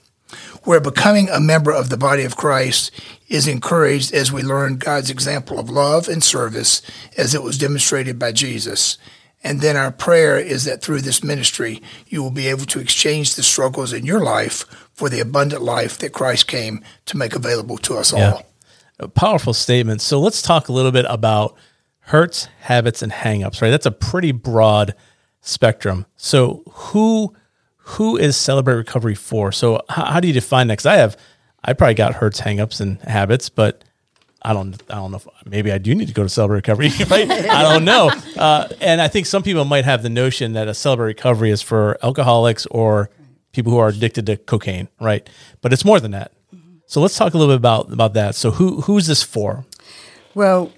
where 0.62 0.79
becoming 0.79 1.29
a 1.31 1.41
member 1.41 1.73
of 1.73 1.88
the 1.88 1.97
body 1.97 2.23
of 2.23 2.37
Christ 2.37 2.93
is 3.29 3.49
encouraged 3.49 4.14
as 4.14 4.31
we 4.31 4.45
learn 4.45 4.76
God's 4.76 5.11
example 5.11 5.59
of 5.59 5.69
love 5.69 6.07
and 6.07 6.23
service 6.23 6.81
as 7.17 7.35
it 7.35 7.43
was 7.43 7.59
demonstrated 7.59 8.21
by 8.21 8.31
Jesus 8.31 8.99
and 9.45 9.61
then 9.61 9.77
our 9.77 9.91
prayer 9.91 10.39
is 10.39 10.65
that 10.65 10.83
through 10.83 11.01
this 11.01 11.25
ministry, 11.25 11.83
you 12.07 12.23
will 12.23 12.31
be 12.31 12.49
able 12.49 12.65
to 12.67 12.81
exchange 12.81 13.35
the 13.35 13.43
struggles 13.43 13.93
in 13.93 14.07
your 14.07 14.23
life 14.23 14.65
for 14.93 15.09
the 15.09 15.21
abundant 15.21 15.63
life 15.63 15.99
that 15.99 16.13
Christ 16.13 16.47
came 16.47 16.85
to 17.07 17.17
make 17.17 17.35
available 17.35 17.79
to 17.79 17.97
us 17.97 18.13
yeah. 18.13 18.33
all. 18.33 18.47
A 18.99 19.09
powerful 19.09 19.53
statement. 19.53 20.01
So 20.01 20.21
let's 20.21 20.43
talk 20.43 20.69
a 20.69 20.73
little 20.73 20.93
bit 20.93 21.07
about 21.09 21.57
hurts, 22.01 22.45
habits, 22.61 23.03
and 23.03 23.11
hangups, 23.11 23.61
right? 23.61 23.71
That's 23.71 23.87
a 23.87 23.91
pretty 23.91 24.33
broad 24.33 24.95
spectrum. 25.41 26.07
So 26.17 26.63
who 26.71 27.35
who 27.85 28.17
is 28.17 28.37
Celebrate 28.37 28.77
Recovery 28.77 29.17
for? 29.17 29.51
So 29.51 29.81
how, 29.89 30.05
how 30.05 30.21
do 30.21 30.29
you 30.29 30.35
define 30.35 30.69
that? 30.69 30.75
Because 30.75 30.87
I 30.87 30.97
have, 30.97 31.17
I 31.65 31.73
probably 31.73 31.95
got 31.95 32.15
hurts, 32.15 32.41
hangups, 32.41 32.81
and 32.81 33.01
habits, 33.01 33.49
but 33.49 33.83
I 34.45 34.53
don't, 34.53 34.81
I 34.91 34.97
don't 34.97 35.11
know. 35.13 35.19
If, 35.19 35.27
maybe 35.47 35.71
I 35.71 35.79
do 35.79 35.95
need 35.95 36.09
to 36.09 36.15
go 36.15 36.23
to 36.23 36.29
Celebrate 36.29 36.67
Recovery. 36.67 36.91
Right? 37.09 37.31
I 37.31 37.63
don't 37.63 37.85
know. 37.85 38.11
Uh, 38.33 38.67
and 38.81 39.01
I 39.01 39.07
think 39.07 39.27
some 39.27 39.43
people 39.43 39.65
might 39.65 39.85
have 39.85 40.03
the 40.03 40.09
notion 40.09 40.55
that 40.55 40.67
a 40.67 40.75
Celebrate 40.75 41.07
Recovery 41.07 41.51
is 41.51 41.63
for 41.63 41.97
alcoholics 42.03 42.67
or 42.67 43.11
people 43.53 43.71
who 43.71 43.79
are 43.79 43.89
addicted 43.89 44.27
to 44.27 44.37
cocaine, 44.37 44.89
right? 45.01 45.29
But 45.61 45.73
it's 45.73 45.85
more 45.85 46.01
than 46.01 46.11
that. 46.11 46.33
So 46.87 47.01
let's 47.01 47.17
talk 47.17 47.35
a 47.35 47.39
little 47.39 47.53
bit 47.55 47.59
about 47.59 47.93
about 47.93 48.15
that. 48.15 48.35
So 48.35 48.51
who 48.51 48.81
who's 48.81 49.07
this 49.07 49.23
for? 49.23 49.65
Well, 50.35 50.73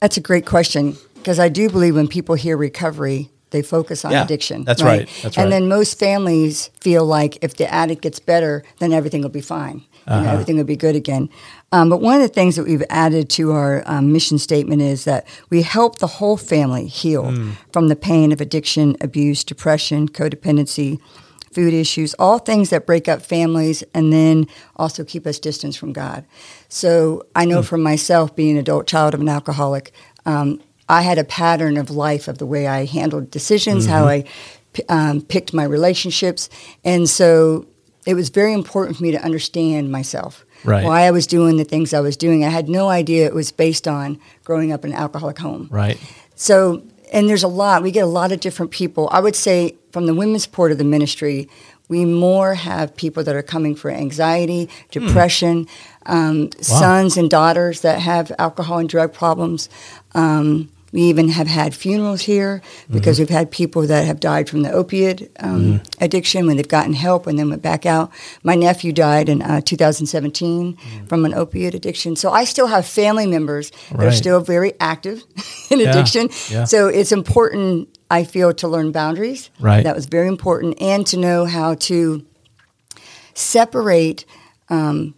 that's 0.00 0.16
a 0.16 0.20
great 0.20 0.46
question 0.46 0.96
because 1.14 1.38
I 1.38 1.48
do 1.48 1.68
believe 1.68 1.94
when 1.94 2.08
people 2.08 2.34
hear 2.34 2.56
recovery, 2.56 3.30
they 3.50 3.62
focus 3.62 4.04
on 4.04 4.12
yeah, 4.12 4.24
addiction. 4.24 4.64
That's 4.64 4.82
right. 4.82 5.00
right. 5.00 5.20
That's 5.22 5.36
right. 5.36 5.42
And 5.44 5.52
then 5.52 5.68
most 5.68 5.98
families 5.98 6.68
feel 6.80 7.04
like 7.04 7.38
if 7.42 7.56
the 7.56 7.72
addict 7.72 8.02
gets 8.02 8.18
better, 8.18 8.64
then 8.78 8.92
everything 8.92 9.22
will 9.22 9.28
be 9.28 9.40
fine. 9.40 9.84
Uh-huh. 10.06 10.22
know, 10.22 10.30
everything 10.30 10.56
will 10.56 10.64
be 10.64 10.76
good 10.76 10.94
again. 10.94 11.28
Um, 11.72 11.88
but 11.90 12.00
one 12.00 12.14
of 12.14 12.22
the 12.22 12.32
things 12.32 12.56
that 12.56 12.64
we've 12.64 12.84
added 12.88 13.28
to 13.30 13.52
our 13.52 13.82
um, 13.86 14.12
mission 14.12 14.38
statement 14.38 14.82
is 14.82 15.04
that 15.04 15.26
we 15.50 15.62
help 15.62 15.98
the 15.98 16.06
whole 16.06 16.36
family 16.36 16.86
heal 16.86 17.24
mm. 17.24 17.56
from 17.72 17.88
the 17.88 17.96
pain 17.96 18.32
of 18.32 18.40
addiction, 18.40 18.96
abuse, 19.00 19.42
depression, 19.42 20.08
codependency, 20.08 21.00
food 21.50 21.74
issues, 21.74 22.14
all 22.18 22.38
things 22.38 22.70
that 22.70 22.86
break 22.86 23.08
up 23.08 23.22
families 23.22 23.82
and 23.94 24.12
then 24.12 24.46
also 24.76 25.02
keep 25.02 25.26
us 25.26 25.38
distance 25.38 25.74
from 25.74 25.92
God. 25.92 26.24
So 26.68 27.26
I 27.34 27.46
know 27.46 27.62
for 27.62 27.78
myself, 27.78 28.36
being 28.36 28.52
an 28.52 28.58
adult 28.58 28.86
child 28.86 29.14
of 29.14 29.20
an 29.20 29.28
alcoholic, 29.28 29.92
um, 30.26 30.60
I 30.88 31.02
had 31.02 31.18
a 31.18 31.24
pattern 31.24 31.78
of 31.78 31.90
life 31.90 32.28
of 32.28 32.38
the 32.38 32.46
way 32.46 32.66
I 32.66 32.84
handled 32.84 33.30
decisions, 33.30 33.86
how 33.86 34.06
I 34.06 34.24
p- 34.74 34.82
um, 34.88 35.22
picked 35.22 35.54
my 35.54 35.64
relationships, 35.64 36.48
and 36.84 37.08
so 37.08 37.66
it 38.06 38.14
was 38.14 38.28
very 38.28 38.52
important 38.52 38.96
for 38.96 39.02
me 39.02 39.10
to 39.10 39.22
understand 39.22 39.90
myself. 39.90 40.46
Right. 40.64 40.84
Why 40.84 41.02
I 41.02 41.10
was 41.10 41.26
doing 41.26 41.56
the 41.56 41.64
things 41.64 41.92
I 41.92 42.00
was 42.00 42.16
doing. 42.16 42.44
I 42.44 42.48
had 42.48 42.68
no 42.68 42.88
idea 42.88 43.26
it 43.26 43.34
was 43.34 43.52
based 43.52 43.86
on 43.86 44.18
growing 44.44 44.72
up 44.72 44.84
in 44.84 44.92
an 44.92 44.96
alcoholic 44.96 45.38
home. 45.38 45.68
Right. 45.70 45.98
So, 46.36 46.82
and 47.12 47.28
there's 47.28 47.42
a 47.42 47.48
lot. 47.48 47.82
We 47.82 47.90
get 47.90 48.04
a 48.04 48.06
lot 48.06 48.32
of 48.32 48.40
different 48.40 48.70
people. 48.70 49.08
I 49.10 49.20
would 49.20 49.36
say 49.36 49.76
from 49.90 50.06
the 50.06 50.14
women's 50.14 50.46
part 50.46 50.72
of 50.72 50.78
the 50.78 50.84
ministry, 50.84 51.48
we 51.88 52.04
more 52.04 52.54
have 52.54 52.96
people 52.96 53.22
that 53.24 53.34
are 53.34 53.42
coming 53.42 53.74
for 53.74 53.90
anxiety, 53.90 54.68
depression, 54.90 55.68
um, 56.06 56.50
sons 56.60 57.16
and 57.16 57.30
daughters 57.30 57.80
that 57.82 58.00
have 58.00 58.32
alcohol 58.38 58.78
and 58.78 58.88
drug 58.88 59.12
problems. 59.12 59.68
Um, 60.14 60.70
we 60.92 61.02
even 61.02 61.28
have 61.28 61.46
had 61.48 61.74
funerals 61.74 62.22
here 62.22 62.62
because 62.90 63.18
we've 63.18 63.28
had 63.28 63.50
people 63.50 63.82
that 63.86 64.06
have 64.06 64.20
died 64.20 64.48
from 64.48 64.62
the 64.62 64.70
opiate 64.70 65.30
um, 65.40 65.80
addiction 66.00 66.46
when 66.46 66.56
they've 66.56 66.68
gotten 66.68 66.92
help 66.94 67.26
and 67.26 67.38
then 67.38 67.50
went 67.50 67.60
back 67.60 67.84
out. 67.84 68.10
My 68.44 68.54
nephew 68.54 68.92
died 68.92 69.28
in 69.28 69.42
uh, 69.42 69.60
2017 69.60 70.76
from 71.08 71.24
an 71.24 71.34
opiate 71.34 71.74
addiction. 71.74 72.14
So 72.16 72.30
I 72.30 72.44
still 72.44 72.68
have 72.68 72.86
family 72.86 73.26
members 73.26 73.72
that 73.90 74.06
are 74.06 74.12
still 74.12 74.40
very 74.40 74.72
active 74.80 75.24
in 75.70 75.80
Yeah, 75.80 75.90
addiction. 75.90 76.30
yeah. 76.50 76.64
So 76.64 76.86
it's 76.88 77.12
important, 77.12 77.88
I 78.10 78.24
feel, 78.24 78.54
to 78.54 78.68
learn 78.68 78.92
boundaries. 78.92 79.50
Right. 79.60 79.82
That 79.82 79.96
was 79.96 80.06
very 80.06 80.28
important, 80.28 80.80
and 80.80 81.04
to 81.08 81.16
know 81.16 81.44
how 81.46 81.74
to 81.74 82.24
separate. 83.34 84.24
Um, 84.68 85.14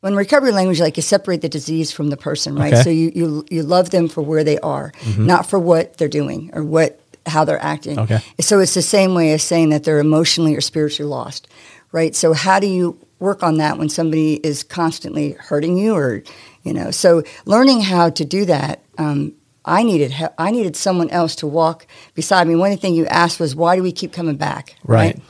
when 0.00 0.14
recovery 0.14 0.52
language, 0.52 0.80
like 0.80 0.96
you 0.96 1.02
separate 1.02 1.40
the 1.42 1.48
disease 1.48 1.90
from 1.90 2.08
the 2.10 2.16
person, 2.16 2.54
right? 2.54 2.72
Okay. 2.72 2.82
So 2.82 2.90
you, 2.90 3.12
you 3.14 3.44
you 3.50 3.62
love 3.62 3.90
them 3.90 4.08
for 4.08 4.22
where 4.22 4.44
they 4.44 4.58
are, 4.60 4.92
not 5.16 5.46
for 5.50 5.58
what 5.58 5.96
they're 5.96 6.08
doing 6.08 6.50
or 6.54 6.62
what 6.62 7.00
how 7.26 7.44
they're 7.44 7.62
acting. 7.62 7.98
Okay. 7.98 8.20
So 8.40 8.58
it's 8.60 8.74
the 8.74 8.82
same 8.82 9.14
way 9.14 9.32
as 9.32 9.42
saying 9.42 9.70
that 9.70 9.84
they're 9.84 9.98
emotionally 9.98 10.54
or 10.56 10.60
spiritually 10.60 11.10
lost, 11.10 11.48
right? 11.92 12.14
So 12.14 12.32
how 12.32 12.58
do 12.60 12.66
you 12.66 12.98
work 13.18 13.42
on 13.42 13.56
that 13.58 13.76
when 13.78 13.88
somebody 13.88 14.34
is 14.34 14.62
constantly 14.62 15.32
hurting 15.32 15.76
you, 15.76 15.94
or 15.94 16.22
you 16.62 16.72
know? 16.72 16.90
So 16.90 17.22
learning 17.44 17.80
how 17.82 18.10
to 18.10 18.24
do 18.24 18.44
that. 18.46 18.82
Um, 18.98 19.32
I 19.64 19.82
needed 19.82 20.12
he- 20.12 20.34
I 20.38 20.50
needed 20.50 20.76
someone 20.76 21.10
else 21.10 21.34
to 21.36 21.46
walk 21.46 21.86
beside 22.14 22.46
me. 22.48 22.54
One 22.54 22.70
of 22.72 22.78
the 22.78 22.80
things 22.80 22.96
you 22.96 23.06
asked 23.06 23.38
was, 23.40 23.54
"Why 23.54 23.76
do 23.76 23.82
we 23.82 23.92
keep 23.92 24.12
coming 24.12 24.36
back?" 24.36 24.76
Right. 24.84 25.20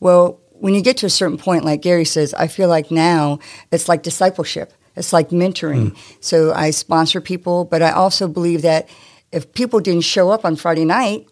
Well, 0.00 0.40
when 0.60 0.74
you 0.74 0.82
get 0.82 0.96
to 0.98 1.06
a 1.06 1.10
certain 1.10 1.38
point, 1.38 1.64
like 1.64 1.82
Gary 1.82 2.04
says, 2.04 2.34
I 2.34 2.46
feel 2.46 2.68
like 2.68 2.90
now 2.90 3.38
it's 3.70 3.88
like 3.88 4.02
discipleship. 4.02 4.72
It's 4.96 5.12
like 5.12 5.28
mentoring. 5.28 5.90
Hmm. 5.90 6.16
So 6.20 6.52
I 6.52 6.70
sponsor 6.70 7.20
people, 7.20 7.64
but 7.64 7.82
I 7.82 7.90
also 7.90 8.28
believe 8.28 8.62
that 8.62 8.88
if 9.32 9.52
people 9.52 9.80
didn't 9.80 10.04
show 10.04 10.30
up 10.30 10.44
on 10.44 10.56
Friday 10.56 10.84
night, 10.84 11.26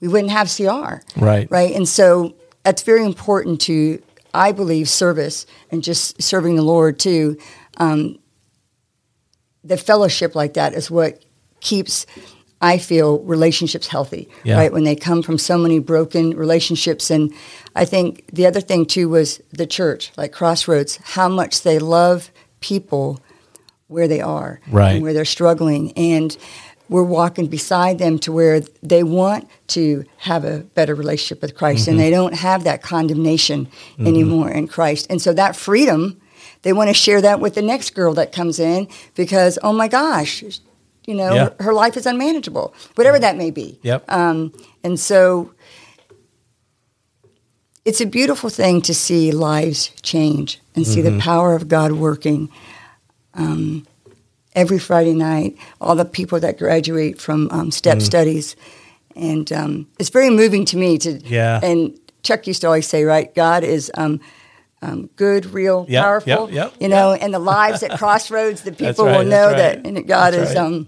we 0.00 0.08
wouldn't 0.08 0.30
have 0.30 0.52
CR. 0.54 1.00
Right. 1.18 1.50
Right. 1.50 1.74
And 1.74 1.88
so 1.88 2.34
that's 2.64 2.82
very 2.82 3.04
important 3.04 3.60
to, 3.62 4.02
I 4.34 4.52
believe, 4.52 4.88
service 4.88 5.46
and 5.70 5.82
just 5.82 6.20
serving 6.20 6.56
the 6.56 6.62
Lord 6.62 6.98
too. 6.98 7.38
Um, 7.78 8.18
the 9.64 9.76
fellowship 9.76 10.34
like 10.34 10.54
that 10.54 10.74
is 10.74 10.90
what 10.90 11.24
keeps, 11.60 12.06
I 12.62 12.78
feel, 12.78 13.18
relationships 13.20 13.86
healthy. 13.86 14.28
Yeah. 14.44 14.56
Right. 14.56 14.72
When 14.72 14.84
they 14.84 14.96
come 14.96 15.22
from 15.22 15.36
so 15.38 15.58
many 15.58 15.78
broken 15.78 16.30
relationships. 16.36 17.10
And 17.10 17.32
I 17.74 17.84
think 17.84 18.26
the 18.32 18.46
other 18.46 18.60
thing 18.62 18.86
too 18.86 19.08
was 19.10 19.42
the 19.52 19.66
church, 19.66 20.10
like 20.16 20.32
Crossroads, 20.32 20.98
how 21.02 21.28
much 21.28 21.62
they 21.62 21.78
love 21.78 22.30
people 22.60 23.20
where 23.88 24.08
they 24.08 24.20
are 24.20 24.60
Right. 24.70 24.92
and 24.94 25.02
where 25.02 25.12
they're 25.12 25.24
struggling. 25.26 25.92
And 25.92 26.36
we're 26.88 27.02
walking 27.02 27.46
beside 27.48 27.98
them 27.98 28.18
to 28.20 28.32
where 28.32 28.60
they 28.82 29.02
want 29.02 29.48
to 29.68 30.04
have 30.18 30.44
a 30.44 30.60
better 30.60 30.94
relationship 30.94 31.42
with 31.42 31.54
Christ 31.56 31.82
Mm-hmm. 31.82 31.90
and 31.90 32.00
they 32.00 32.10
don't 32.10 32.34
have 32.34 32.64
that 32.64 32.80
condemnation 32.82 33.68
anymore 33.98 34.50
in 34.50 34.66
Christ. 34.68 35.06
And 35.10 35.20
so 35.20 35.32
that 35.34 35.56
freedom, 35.56 36.20
they 36.62 36.72
want 36.72 36.88
to 36.88 36.94
share 36.94 37.20
that 37.20 37.38
with 37.40 37.54
the 37.54 37.62
next 37.62 37.90
girl 37.94 38.14
that 38.14 38.32
comes 38.32 38.58
in 38.58 38.88
because, 39.14 39.58
oh 39.62 39.72
my 39.72 39.88
gosh, 39.88 40.42
you 41.06 41.14
know, 41.14 41.34
Yeah. 41.34 41.44
her, 41.58 41.64
her 41.66 41.74
life 41.74 41.96
is 41.96 42.06
unmanageable, 42.06 42.74
whatever 42.96 43.18
that 43.18 43.36
may 43.36 43.50
be. 43.50 43.78
Yep. 43.82 44.10
Um, 44.10 44.52
and 44.84 44.98
so 44.98 45.52
it's 47.84 48.00
a 48.00 48.06
beautiful 48.06 48.50
thing 48.50 48.82
to 48.82 48.94
see 48.94 49.30
lives 49.30 49.90
change 50.02 50.60
and 50.74 50.86
see 50.86 51.00
the 51.00 51.18
power 51.20 51.54
of 51.54 51.68
God 51.68 51.92
working. 51.92 52.48
Um, 53.34 53.86
every 54.54 54.78
Friday 54.78 55.12
night, 55.14 55.56
all 55.80 55.94
the 55.94 56.04
people 56.04 56.40
that 56.40 56.58
graduate 56.58 57.20
from 57.20 57.48
um, 57.50 57.70
step 57.70 58.00
studies, 58.00 58.56
and 59.14 59.52
um, 59.52 59.86
it's 59.98 60.08
very 60.08 60.30
moving 60.30 60.64
to 60.66 60.76
me 60.76 60.98
to. 60.98 61.12
Yeah. 61.24 61.60
And 61.62 61.98
Chuck 62.22 62.46
used 62.46 62.62
to 62.62 62.66
always 62.66 62.86
say, 62.88 63.04
right, 63.04 63.32
God 63.34 63.62
is. 63.64 63.90
Um, 63.94 64.20
um, 64.82 65.08
good, 65.16 65.46
real, 65.46 65.86
Yep, 65.88 66.02
powerful. 66.04 66.50
yep, 66.50 66.72
yep, 66.72 66.74
you 66.78 66.88
know, 66.88 67.14
and 67.14 67.32
the 67.32 67.38
lives 67.38 67.82
at 67.82 67.92
Crossroads, 67.98 68.60
the 68.60 68.72
people 68.72 69.06
right, 69.06 69.18
will 69.18 69.24
know 69.24 69.46
right. 69.46 69.56
that 69.56 69.86
and 69.86 70.06
God 70.06 70.34
That's 70.34 70.50
is, 70.50 70.56
right. 70.56 70.64
um, 70.64 70.86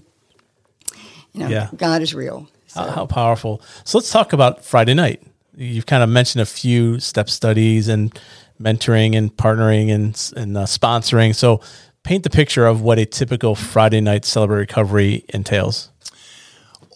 you 1.38 1.44
know, 1.44 1.50
Yeah. 1.50 1.68
God 1.76 2.02
is 2.02 2.14
real. 2.14 2.48
So. 2.66 2.82
How, 2.82 2.90
how 2.90 3.06
powerful. 3.06 3.62
So 3.84 3.98
let's 3.98 4.10
talk 4.10 4.32
about 4.32 4.64
Friday 4.64 4.94
night. 4.94 5.22
You've 5.56 5.86
kind 5.86 6.02
of 6.02 6.08
mentioned 6.08 6.42
a 6.42 6.46
few 6.46 7.00
step 7.00 7.28
studies 7.30 7.88
and 7.88 8.18
mentoring 8.60 9.16
and 9.16 9.34
partnering 9.36 9.90
and, 9.92 10.32
and 10.36 10.56
uh, 10.56 10.64
sponsoring. 10.64 11.34
So 11.34 11.60
paint 12.02 12.24
the 12.24 12.30
picture 12.30 12.66
of 12.66 12.80
what 12.82 12.98
a 12.98 13.06
typical 13.06 13.54
Friday 13.54 14.00
night 14.00 14.24
celebrate 14.24 14.58
recovery 14.58 15.24
entails. 15.30 15.90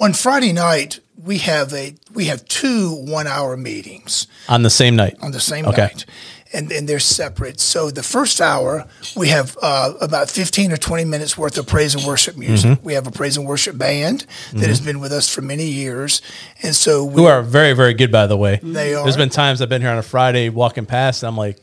On 0.00 0.12
Friday 0.12 0.52
night, 0.52 1.00
we 1.16 1.38
have 1.38 1.72
a 1.72 1.94
we 2.12 2.24
have 2.26 2.44
two 2.46 2.90
one 2.94 3.26
hour 3.28 3.56
meetings 3.56 4.26
On 4.48 4.62
the 4.62 4.70
same 4.70 4.96
night. 4.96 5.16
on 5.22 5.30
the 5.30 5.38
same 5.40 5.66
Okay. 5.66 5.82
night, 5.82 6.04
and 6.52 6.70
and 6.72 6.88
they're 6.88 6.98
separate. 6.98 7.60
So 7.60 7.90
the 7.90 8.02
first 8.02 8.40
hour 8.40 8.86
we 9.16 9.28
have 9.28 9.56
uh, 9.62 9.94
about 10.00 10.30
fifteen 10.30 10.72
or 10.72 10.76
twenty 10.76 11.04
minutes 11.04 11.36
worth 11.36 11.58
of 11.58 11.66
praise 11.66 11.94
and 11.94 12.04
worship 12.04 12.36
music. 12.36 12.72
Mm-hmm. 12.72 12.84
We 12.84 12.94
have 12.94 13.06
a 13.06 13.10
praise 13.10 13.36
and 13.36 13.46
worship 13.46 13.76
band 13.78 14.26
that 14.52 14.68
has 14.68 14.80
been 14.80 15.00
with 15.00 15.12
us 15.12 15.28
for 15.28 15.42
many 15.42 15.66
years, 15.66 16.22
and 16.62 16.74
so 16.74 17.04
we 17.04 17.22
Who 17.22 17.26
are 17.26 17.42
very, 17.42 17.72
very 17.72 17.94
good, 17.94 18.12
by 18.12 18.26
the 18.26 18.36
way. 18.36 18.60
They 18.62 18.92
There's 18.92 19.16
are. 19.16 19.18
been 19.18 19.30
times 19.30 19.60
I've 19.62 19.68
been 19.68 19.82
here 19.82 19.90
on 19.90 19.98
a 19.98 20.02
Friday 20.02 20.48
walking 20.48 20.86
past 20.86 21.22
and 21.22 21.28
I'm 21.28 21.36
like, 21.36 21.58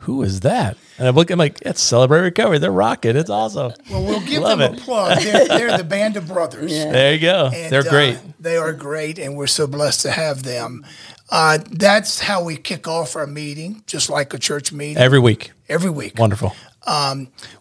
who 0.00 0.22
is 0.22 0.40
that? 0.40 0.76
And 0.98 1.06
I 1.06 1.10
look, 1.10 1.30
I'm 1.30 1.38
like, 1.38 1.60
it's 1.62 1.80
Celebrate 1.80 2.20
Recovery. 2.20 2.58
They're 2.58 2.70
rocking. 2.72 3.16
It's 3.16 3.30
awesome. 3.30 3.72
Well, 3.90 4.04
we'll 4.04 4.20
give 4.20 4.42
Love 4.42 4.58
them 4.58 4.74
it. 4.74 4.80
a 4.80 4.84
plug. 4.84 5.20
They're, 5.22 5.48
they're 5.48 5.76
the 5.78 5.84
band 5.84 6.16
of 6.16 6.26
brothers. 6.28 6.72
There 6.92 7.14
you 7.14 7.20
go. 7.20 7.50
And, 7.52 7.72
They're 7.72 7.86
uh, 7.86 7.90
great. 7.90 8.18
They 8.42 8.56
are 8.56 8.72
great, 8.72 9.18
and 9.18 9.36
we're 9.36 9.46
so 9.46 9.66
blessed 9.66 10.00
to 10.02 10.10
have 10.10 10.42
them. 10.42 10.84
Uh, 11.30 11.58
that's 11.70 12.20
how 12.20 12.42
we 12.44 12.56
kick 12.56 12.86
off 12.86 13.16
our 13.16 13.26
meeting, 13.26 13.82
just 13.86 14.10
like 14.10 14.34
a 14.34 14.38
church 14.38 14.72
meeting 14.72 14.98
Every 14.98 15.18
week. 15.18 15.52
every 15.68 15.90
week. 15.90 16.18
Wonderful. 16.18 16.54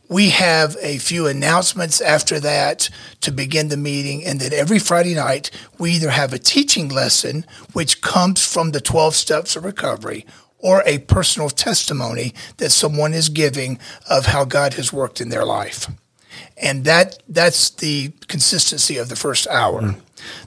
We 0.09 0.31
have 0.31 0.75
a 0.81 0.97
few 0.97 1.27
announcements 1.27 2.01
after 2.01 2.39
that 2.41 2.89
to 3.21 3.31
begin 3.31 3.69
the 3.69 3.77
meeting, 3.77 4.25
and 4.25 4.39
then 4.41 4.51
every 4.53 4.79
Friday 4.79 5.13
night 5.15 5.51
we 5.77 5.91
either 5.91 6.09
have 6.09 6.33
a 6.33 6.39
teaching 6.39 6.89
lesson, 6.89 7.45
which 7.71 8.01
comes 8.01 8.45
from 8.45 8.71
the 8.71 8.81
12 8.81 9.15
steps 9.15 9.55
of 9.55 9.63
recovery, 9.63 10.25
or 10.57 10.83
a 10.85 10.97
personal 10.99 11.49
testimony 11.49 12.33
that 12.57 12.71
someone 12.71 13.13
is 13.13 13.29
giving 13.29 13.79
of 14.09 14.25
how 14.27 14.43
God 14.43 14.73
has 14.73 14.91
worked 14.91 15.21
in 15.21 15.29
their 15.29 15.45
life. 15.45 15.87
And 16.57 16.83
that 16.85 17.19
that's 17.29 17.69
the 17.69 18.11
consistency 18.27 18.97
of 18.97 19.07
the 19.09 19.15
first 19.15 19.47
hour. 19.47 19.95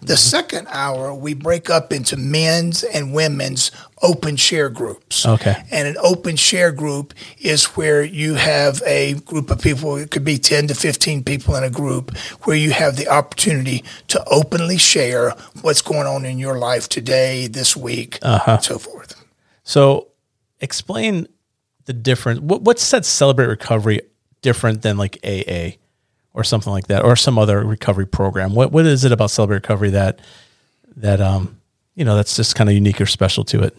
The 0.00 0.06
mm-hmm. 0.06 0.14
second 0.14 0.68
hour, 0.70 1.14
we 1.14 1.34
break 1.34 1.70
up 1.70 1.92
into 1.92 2.16
men's 2.16 2.82
and 2.82 3.12
women's 3.12 3.70
open 4.02 4.36
share 4.36 4.68
groups. 4.68 5.24
Okay. 5.24 5.62
And 5.70 5.88
an 5.88 5.96
open 6.02 6.36
share 6.36 6.72
group 6.72 7.14
is 7.38 7.64
where 7.76 8.02
you 8.02 8.34
have 8.34 8.82
a 8.86 9.14
group 9.14 9.50
of 9.50 9.60
people, 9.60 9.96
it 9.96 10.10
could 10.10 10.24
be 10.24 10.38
10 10.38 10.68
to 10.68 10.74
15 10.74 11.24
people 11.24 11.56
in 11.56 11.64
a 11.64 11.70
group, 11.70 12.16
where 12.42 12.56
you 12.56 12.72
have 12.72 12.96
the 12.96 13.08
opportunity 13.08 13.84
to 14.08 14.22
openly 14.28 14.78
share 14.78 15.30
what's 15.62 15.82
going 15.82 16.06
on 16.06 16.24
in 16.24 16.38
your 16.38 16.58
life 16.58 16.88
today, 16.88 17.46
this 17.46 17.76
week, 17.76 18.18
and 18.22 18.62
so 18.62 18.78
forth. 18.78 19.24
So, 19.62 20.08
explain 20.60 21.26
the 21.86 21.92
difference. 21.92 22.40
What, 22.40 22.62
what 22.62 22.78
sets 22.78 23.08
Celebrate 23.08 23.46
Recovery 23.46 24.00
different 24.42 24.82
than 24.82 24.98
like 24.98 25.18
AA 25.24 25.78
or 26.34 26.44
something 26.44 26.72
like 26.72 26.88
that, 26.88 27.04
or 27.04 27.16
some 27.16 27.38
other 27.38 27.64
recovery 27.64 28.06
program? 28.06 28.54
What 28.54 28.72
What 28.72 28.84
is 28.86 29.04
it 29.04 29.12
about 29.12 29.30
Celebrate 29.30 29.56
Recovery 29.56 29.90
that 29.90 30.20
that 30.96 31.20
um 31.20 31.58
you 31.94 32.04
know 32.04 32.16
that's 32.16 32.36
just 32.36 32.54
kind 32.54 32.68
of 32.68 32.74
unique 32.74 33.00
or 33.00 33.06
special 33.06 33.44
to 33.44 33.62
it? 33.62 33.76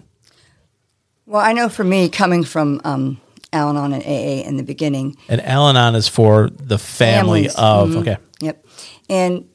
Well, 1.28 1.42
I 1.42 1.54
know 1.54 1.70
for 1.70 1.84
me, 1.84 2.08
coming 2.10 2.44
from 2.44 2.82
um, 2.84 3.20
Al 3.52 3.70
Anon 3.70 3.94
and 3.94 4.04
AA 4.04 4.48
in 4.48 4.58
the 4.58 4.64
beginning, 4.64 5.18
And 5.28 5.42
Al-Anon 5.42 5.96
is 5.96 6.08
for 6.08 6.50
the 6.52 6.78
family 6.78 7.48
Families. 7.48 7.56
of 7.56 7.90
Mhm. 7.90 7.98
okay, 8.02 8.18
Yep. 8.42 8.66
And 9.10 9.46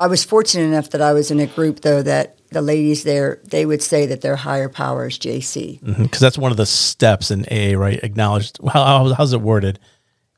I 0.00 0.08
was 0.08 0.24
fortunate 0.24 0.64
enough 0.64 0.90
that 0.90 1.00
I 1.00 1.12
was 1.12 1.30
in 1.30 1.38
a 1.38 1.46
group 1.46 1.80
though 1.82 2.02
that 2.02 2.36
the 2.50 2.60
ladies 2.62 3.04
there, 3.04 3.40
they 3.48 3.64
would 3.64 3.80
say 3.82 4.04
that 4.06 4.20
their 4.22 4.34
higher 4.36 4.68
power 4.68 5.06
is 5.06 5.18
JC. 5.18 5.78
because 6.02 6.20
that's 6.20 6.36
one 6.36 6.50
of 6.50 6.56
the 6.56 6.66
steps 6.66 7.30
in 7.30 7.44
AA, 7.50 7.78
right? 7.78 8.00
Acknowledged. 8.02 8.58
How, 8.68 9.14
how's 9.14 9.32
it 9.32 9.40
worded? 9.40 9.78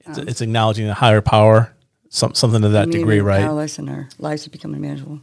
It's, 0.06 0.18
it's 0.18 0.40
acknowledging 0.40 0.88
a 0.88 0.94
higher 0.94 1.20
power, 1.20 1.74
some, 2.08 2.34
something 2.34 2.62
to 2.62 2.68
that 2.70 2.90
degree, 2.90 3.20
right? 3.20 3.42
Powerless 3.44 3.78
and 3.78 3.88
our 3.90 4.08
lives 4.18 4.44
have 4.44 4.52
become 4.52 4.74
unmanageable. 4.74 5.20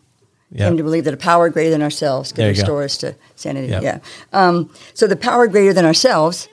Yeah. 0.51 0.67
Came 0.67 0.77
to 0.77 0.83
believe 0.83 1.05
that 1.05 1.13
a 1.13 1.17
power 1.17 1.50
greater 1.50 1.69
than 1.69 1.81
ourselves 1.81 2.31
could 2.33 2.41
you 2.45 2.53
go. 2.53 2.59
restore 2.59 2.83
us 2.83 2.97
to 2.97 3.15
sanity. 3.35 3.67
Yep. 3.67 3.83
Yeah. 3.83 4.00
Um, 4.33 4.73
so 4.93 5.07
the 5.07 5.15
power 5.15 5.47
greater 5.47 5.71
than 5.73 5.85
ourselves, 5.85 6.50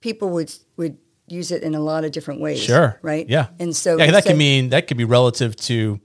people 0.00 0.30
would 0.30 0.54
would 0.78 0.96
use 1.26 1.50
it 1.50 1.62
in 1.62 1.74
a 1.74 1.80
lot 1.80 2.04
of 2.04 2.12
different 2.12 2.40
ways. 2.40 2.62
Sure. 2.62 2.98
Right. 3.02 3.28
Yeah. 3.28 3.48
And 3.58 3.76
so 3.76 3.98
yeah, 3.98 4.10
that 4.12 4.24
can 4.24 4.38
mean 4.38 4.70
that 4.70 4.86
could 4.86 4.96
be 4.96 5.04
relative 5.04 5.56
to 5.56 6.00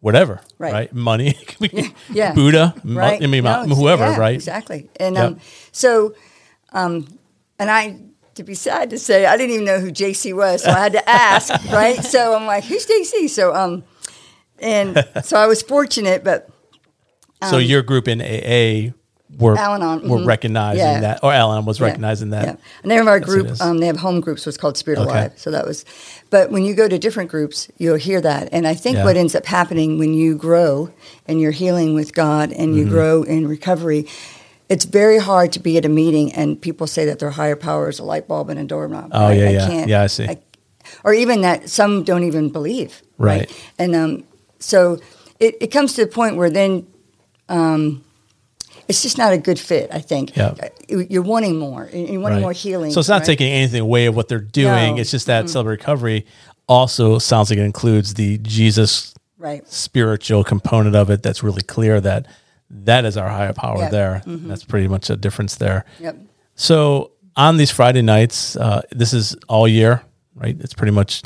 whatever, 0.00 0.40
right? 0.58 0.72
Right. 0.72 0.92
Money, 0.92 1.38
yeah. 2.10 2.34
Buddha, 2.34 2.74
right. 2.84 3.22
I 3.22 3.26
mean, 3.26 3.44
No, 3.44 3.64
whoever, 3.66 4.02
yeah, 4.10 4.18
right? 4.18 4.34
Exactly. 4.34 4.90
And 4.98 5.14
Yep. 5.14 5.24
um, 5.24 5.40
so, 5.70 6.14
um, 6.72 7.06
and 7.58 7.70
I, 7.70 8.00
to 8.34 8.42
be 8.42 8.54
sad 8.54 8.90
to 8.90 8.98
say, 8.98 9.26
I 9.26 9.36
didn't 9.36 9.52
even 9.54 9.64
know 9.66 9.78
who 9.80 9.90
JC 9.90 10.34
was, 10.34 10.62
so 10.62 10.70
I 10.70 10.78
had 10.80 10.92
to 10.92 11.08
ask, 11.08 11.52
right? 11.72 12.02
So 12.02 12.34
I'm 12.34 12.46
like, 12.46 12.64
who's 12.64 12.86
JC? 12.86 13.28
So, 13.28 13.54
um, 13.54 13.84
and 14.58 15.04
so 15.24 15.36
I 15.36 15.46
was 15.46 15.62
fortunate, 15.62 16.24
but 16.24 16.48
so 17.50 17.58
your 17.58 17.82
group 17.82 18.06
in 18.06 18.20
AA 18.22 18.92
were 19.38 19.56
Al-Anon, 19.56 20.08
were 20.08 20.18
mhm. 20.18 20.26
recognizing 20.26 20.78
Yeah. 20.78 21.00
that, 21.00 21.24
or 21.24 21.32
Al-Anon 21.32 21.64
was 21.64 21.80
Yeah, 21.80 21.86
recognizing 21.86 22.30
that. 22.30 22.44
Yeah. 22.44 22.54
And 22.82 22.90
they 22.90 22.94
have 22.96 23.08
our 23.08 23.18
Yes, 23.18 23.24
group. 23.26 23.60
Um, 23.60 23.78
they 23.78 23.86
have 23.86 23.96
home 23.96 24.20
groups. 24.20 24.46
What's 24.46 24.58
called 24.58 24.76
Spirit 24.76 24.98
Okay. 25.00 25.08
Alive. 25.10 25.32
So 25.36 25.50
that 25.50 25.66
was. 25.66 25.84
But 26.30 26.50
when 26.52 26.64
you 26.64 26.74
go 26.74 26.86
to 26.86 26.98
different 26.98 27.30
groups, 27.30 27.68
you'll 27.78 27.96
hear 27.96 28.20
that. 28.20 28.48
And 28.52 28.66
I 28.68 28.74
think 28.74 28.98
Yeah. 28.98 29.04
what 29.04 29.16
ends 29.16 29.34
up 29.34 29.46
happening 29.46 29.98
when 29.98 30.14
you 30.14 30.36
grow 30.36 30.90
and 31.26 31.40
you're 31.40 31.50
healing 31.50 31.94
with 31.94 32.14
God 32.14 32.52
and 32.52 32.68
Mm-hmm. 32.70 32.78
you 32.78 32.84
grow 32.86 33.22
in 33.22 33.48
recovery. 33.48 34.06
It's 34.68 34.84
very 34.84 35.18
hard 35.18 35.52
to 35.52 35.60
be 35.60 35.76
at 35.76 35.84
a 35.84 35.88
meeting 35.88 36.32
and 36.32 36.60
people 36.60 36.86
say 36.86 37.04
that 37.06 37.18
their 37.18 37.30
higher 37.30 37.56
power 37.56 37.88
is 37.88 37.98
a 37.98 38.04
light 38.04 38.26
bulb 38.28 38.48
and 38.48 38.58
a 38.58 38.64
doorknob. 38.64 39.10
Oh, 39.12 39.28
right? 39.28 39.38
yeah, 39.38 39.44
I 39.46 39.50
yeah. 39.50 39.66
can't- 39.66 39.88
Yeah, 39.88 40.02
I 40.02 40.06
see. 40.06 40.28
or 41.04 41.12
even 41.14 41.42
that 41.42 41.68
some 41.68 42.04
don't 42.04 42.22
even 42.24 42.48
believe. 42.50 43.02
Right. 43.18 43.50
And 43.78 43.94
um, 43.94 44.24
so 44.58 44.98
it, 45.40 45.56
it 45.60 45.66
comes 45.68 45.92
to 45.94 46.04
the 46.04 46.10
point 46.10 46.36
where 46.36 46.48
then 46.50 46.86
um, 47.48 48.02
it's 48.88 49.02
just 49.02 49.18
not 49.18 49.32
a 49.32 49.38
good 49.38 49.58
fit, 49.58 49.90
I 49.92 50.00
think. 50.00 50.34
Yeah. 50.36 50.54
You- 50.88 51.06
You're 51.10 51.22
wanting 51.22 51.58
more. 51.58 51.88
You're 51.92 52.20
wanting 52.20 52.36
Right. 52.38 52.40
more 52.40 52.52
healing. 52.52 52.90
So 52.92 53.00
it's 53.00 53.08
not 53.08 53.20
right? 53.20 53.26
taking 53.26 53.52
anything 53.52 53.80
away 53.80 54.06
of 54.06 54.16
what 54.16 54.28
they're 54.28 54.38
doing. 54.40 54.96
No. 54.96 55.00
It's 55.00 55.10
just 55.10 55.26
that 55.26 55.50
celebrate 55.50 55.80
recovery 55.80 56.24
also 56.68 57.18
sounds 57.18 57.50
like 57.50 57.58
it 57.58 57.62
includes 57.64 58.14
the 58.14 58.38
Jesus 58.38 59.12
Right. 59.38 59.66
spiritual 59.68 60.44
component 60.44 60.94
of 60.96 61.10
it. 61.10 61.22
That's 61.22 61.42
really 61.42 61.62
clear 61.62 62.00
that 62.00 62.26
that 62.72 63.04
is 63.04 63.16
our 63.16 63.28
higher 63.28 63.52
power 63.52 63.78
Yeah. 63.78 63.88
there. 63.90 64.22
That's 64.26 64.64
pretty 64.64 64.88
much 64.88 65.10
a 65.10 65.16
difference 65.16 65.56
there. 65.56 65.84
Yep. 66.00 66.16
So 66.54 67.12
on 67.36 67.56
these 67.56 67.70
Friday 67.70 68.02
nights, 68.02 68.56
uh, 68.56 68.82
this 68.90 69.12
is 69.12 69.36
all 69.48 69.68
year, 69.68 70.02
right? 70.34 70.56
It's 70.60 70.74
pretty 70.74 70.92
much 70.92 71.22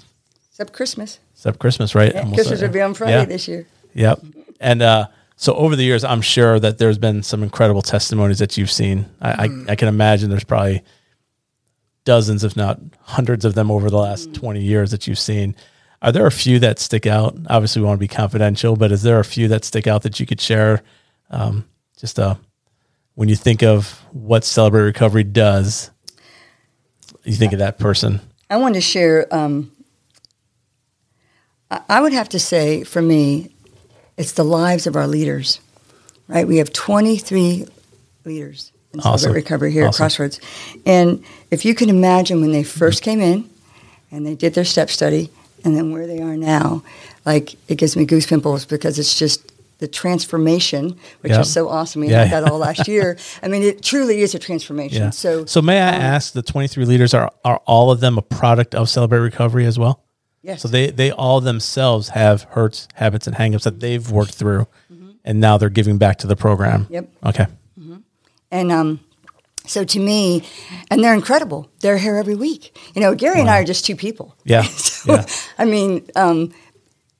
Except 0.50 0.72
Christmas. 0.72 1.18
except 1.34 1.58
Christmas, 1.58 1.94
right? 1.94 2.12
Yeah, 2.14 2.30
Christmas 2.32 2.60
uh, 2.62 2.66
will 2.66 2.72
be 2.72 2.80
on 2.80 2.94
Friday 2.94 3.12
yeah. 3.12 3.24
this 3.24 3.46
year. 3.48 3.66
Yep. 3.94 4.20
And 4.60 4.82
uh, 4.82 5.08
so 5.36 5.54
over 5.54 5.76
the 5.76 5.82
years, 5.84 6.02
I'm 6.04 6.22
sure 6.22 6.58
that 6.60 6.78
there's 6.78 6.98
been 6.98 7.22
some 7.22 7.42
incredible 7.42 7.82
testimonies 7.82 8.38
that 8.38 8.56
you've 8.56 8.70
seen. 8.70 9.06
I, 9.20 9.30
I, 9.46 9.48
I 9.72 9.76
can 9.76 9.88
imagine 9.88 10.30
there's 10.30 10.44
probably 10.44 10.82
dozens, 12.04 12.44
if 12.44 12.56
not 12.56 12.80
hundreds 13.02 13.44
of 13.44 13.54
them 13.54 13.70
over 13.70 13.90
the 13.90 13.98
last 13.98 14.32
20 14.34 14.60
years 14.62 14.90
that 14.92 15.06
you've 15.06 15.18
seen. 15.18 15.54
Are 16.02 16.12
there 16.12 16.26
a 16.26 16.30
few 16.32 16.58
that 16.60 16.78
stick 16.78 17.06
out? 17.06 17.36
Obviously, 17.48 17.82
we 17.82 17.88
want 17.88 17.98
to 17.98 18.00
be 18.00 18.08
confidential, 18.08 18.76
but 18.76 18.92
is 18.92 19.02
there 19.02 19.18
a 19.18 19.24
few 19.24 19.48
that 19.48 19.64
stick 19.64 19.86
out 19.86 20.02
that 20.02 20.20
you 20.20 20.26
could 20.26 20.40
share? 20.40 20.82
Um, 21.30 21.68
just 21.98 22.18
uh, 22.18 22.36
when 23.14 23.28
you 23.28 23.36
think 23.36 23.62
of 23.62 24.00
what 24.12 24.44
Celebrate 24.44 24.82
Recovery 24.82 25.24
does, 25.24 25.90
you 27.24 27.34
think 27.34 27.52
of 27.52 27.58
that 27.58 27.78
person. 27.78 28.20
I 28.48 28.56
wanted 28.58 28.74
to 28.74 28.80
share. 28.80 29.26
Um, 29.34 29.72
I 31.70 32.00
would 32.00 32.12
have 32.12 32.28
to 32.30 32.38
say, 32.38 32.84
for 32.84 33.02
me, 33.02 33.50
it's 34.16 34.32
the 34.32 34.44
lives 34.44 34.86
of 34.86 34.94
our 34.94 35.06
leaders. 35.06 35.60
Right, 36.28 36.46
we 36.46 36.56
have 36.58 36.72
23 36.72 37.66
leaders 38.24 38.72
in 38.92 39.00
Awesome. 39.00 39.18
Celebrate 39.18 39.42
Recovery 39.42 39.72
here 39.72 39.86
Awesome. 39.86 40.04
at 40.04 40.08
Crossroads, 40.08 40.40
and 40.84 41.24
if 41.50 41.64
you 41.64 41.74
can 41.74 41.88
imagine 41.88 42.40
when 42.40 42.52
they 42.52 42.64
first 42.64 43.02
came 43.02 43.20
in, 43.20 43.48
and 44.10 44.26
they 44.26 44.34
did 44.34 44.54
their 44.54 44.64
step 44.64 44.90
study, 44.90 45.30
and 45.64 45.76
then 45.76 45.92
where 45.92 46.06
they 46.06 46.20
are 46.20 46.36
now, 46.36 46.82
like 47.24 47.54
it 47.68 47.76
gives 47.76 47.96
me 47.96 48.04
goosepimples 48.04 48.66
because 48.68 48.98
it's 48.98 49.18
just 49.18 49.52
the 49.78 49.88
transformation, 49.88 50.96
which 51.20 51.32
Yep. 51.32 51.40
is 51.42 51.52
so 51.52 51.68
awesome. 51.68 52.00
We 52.00 52.08
Yeah. 52.08 52.24
had 52.24 52.44
that 52.44 52.50
all 52.50 52.58
last 52.58 52.88
year. 52.94 53.16
I 53.42 53.48
mean, 53.48 53.62
it 53.62 53.82
truly 53.82 54.22
is 54.22 54.34
a 54.34 54.38
transformation. 54.38 55.02
Yeah. 55.02 55.10
So, 55.10 55.44
so 55.44 55.60
may 55.62 55.80
I 55.80 55.88
um, 55.96 56.00
ask, 56.02 56.32
the 56.32 56.42
23 56.42 56.84
leaders 56.84 57.12
are 57.14 57.30
are 57.44 57.60
all 57.66 57.90
of 57.90 58.00
them 58.00 58.16
a 58.18 58.22
product 58.22 58.74
of 58.74 58.88
Celebrate 58.88 59.20
Recovery 59.20 59.66
as 59.66 59.78
well? 59.78 60.02
yes. 60.42 60.62
So 60.62 60.68
they 60.68 60.90
they 60.90 61.10
all 61.10 61.40
themselves 61.40 62.10
have 62.10 62.44
hurts, 62.50 62.88
habits, 62.94 63.26
and 63.26 63.36
hangups 63.36 63.62
that 63.64 63.80
they've 63.80 64.10
worked 64.10 64.34
through, 64.34 64.66
and 65.24 65.40
now 65.40 65.58
they're 65.58 65.68
giving 65.80 65.98
back 65.98 66.18
to 66.18 66.26
the 66.26 66.36
program. 66.36 66.84
Mm-hmm. 66.84 66.94
Yep. 66.94 67.08
Okay. 67.26 67.46
And 68.50 68.70
um, 68.72 69.00
so 69.66 69.84
to 69.84 69.98
me, 69.98 70.42
and 70.90 71.02
they're 71.02 71.14
incredible. 71.14 71.68
They're 71.80 71.98
here 71.98 72.16
every 72.16 72.36
week. 72.36 72.76
You 72.94 73.00
know, 73.02 73.14
Gary 73.14 73.40
and 73.40 73.50
I 73.50 73.58
are 73.60 73.64
just 73.64 73.84
two 73.84 73.96
people. 73.96 74.34
Yeah. 74.44 74.62
So, 75.06 75.12
yeah. 75.14 75.26
I 75.58 75.64
mean, 75.64 76.04
um, 76.16 76.52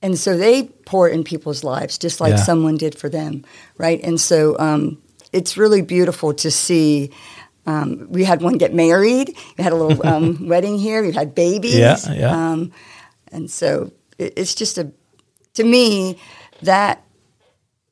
and 0.02 0.18
so 0.18 0.37
they 0.37 0.64
pour 0.85 1.09
in 1.09 1.24
people's 1.24 1.64
lives 1.64 1.98
just 1.98 2.20
like 2.20 2.30
Yeah. 2.32 2.37
someone 2.44 2.76
did 2.76 2.96
for 2.98 3.09
them, 3.09 3.44
right? 3.78 4.00
And 4.02 4.20
so 4.20 4.56
um, 4.59 4.98
it's 5.32 5.56
really 5.56 5.82
beautiful 5.82 6.35
to 6.35 6.50
see. 6.50 7.11
Um, 7.66 8.06
we 8.11 8.22
had 8.24 8.42
one 8.42 8.59
get 8.59 8.72
married. 8.74 9.37
We 9.59 9.64
had 9.64 9.72
a 9.72 9.76
little 9.76 10.06
um, 10.06 10.46
wedding 10.48 10.78
here. 10.78 11.02
We've 11.02 11.14
had 11.14 11.35
babies. 11.35 11.74
Yeah, 11.76 11.96
yeah. 12.12 12.30
Um, 12.52 12.72
and 13.32 13.50
so 13.50 13.90
it, 14.18 14.35
it's 14.37 14.54
just 14.54 14.78
a, 14.78 14.92
to 15.54 15.64
me, 15.64 16.18
that 16.62 17.02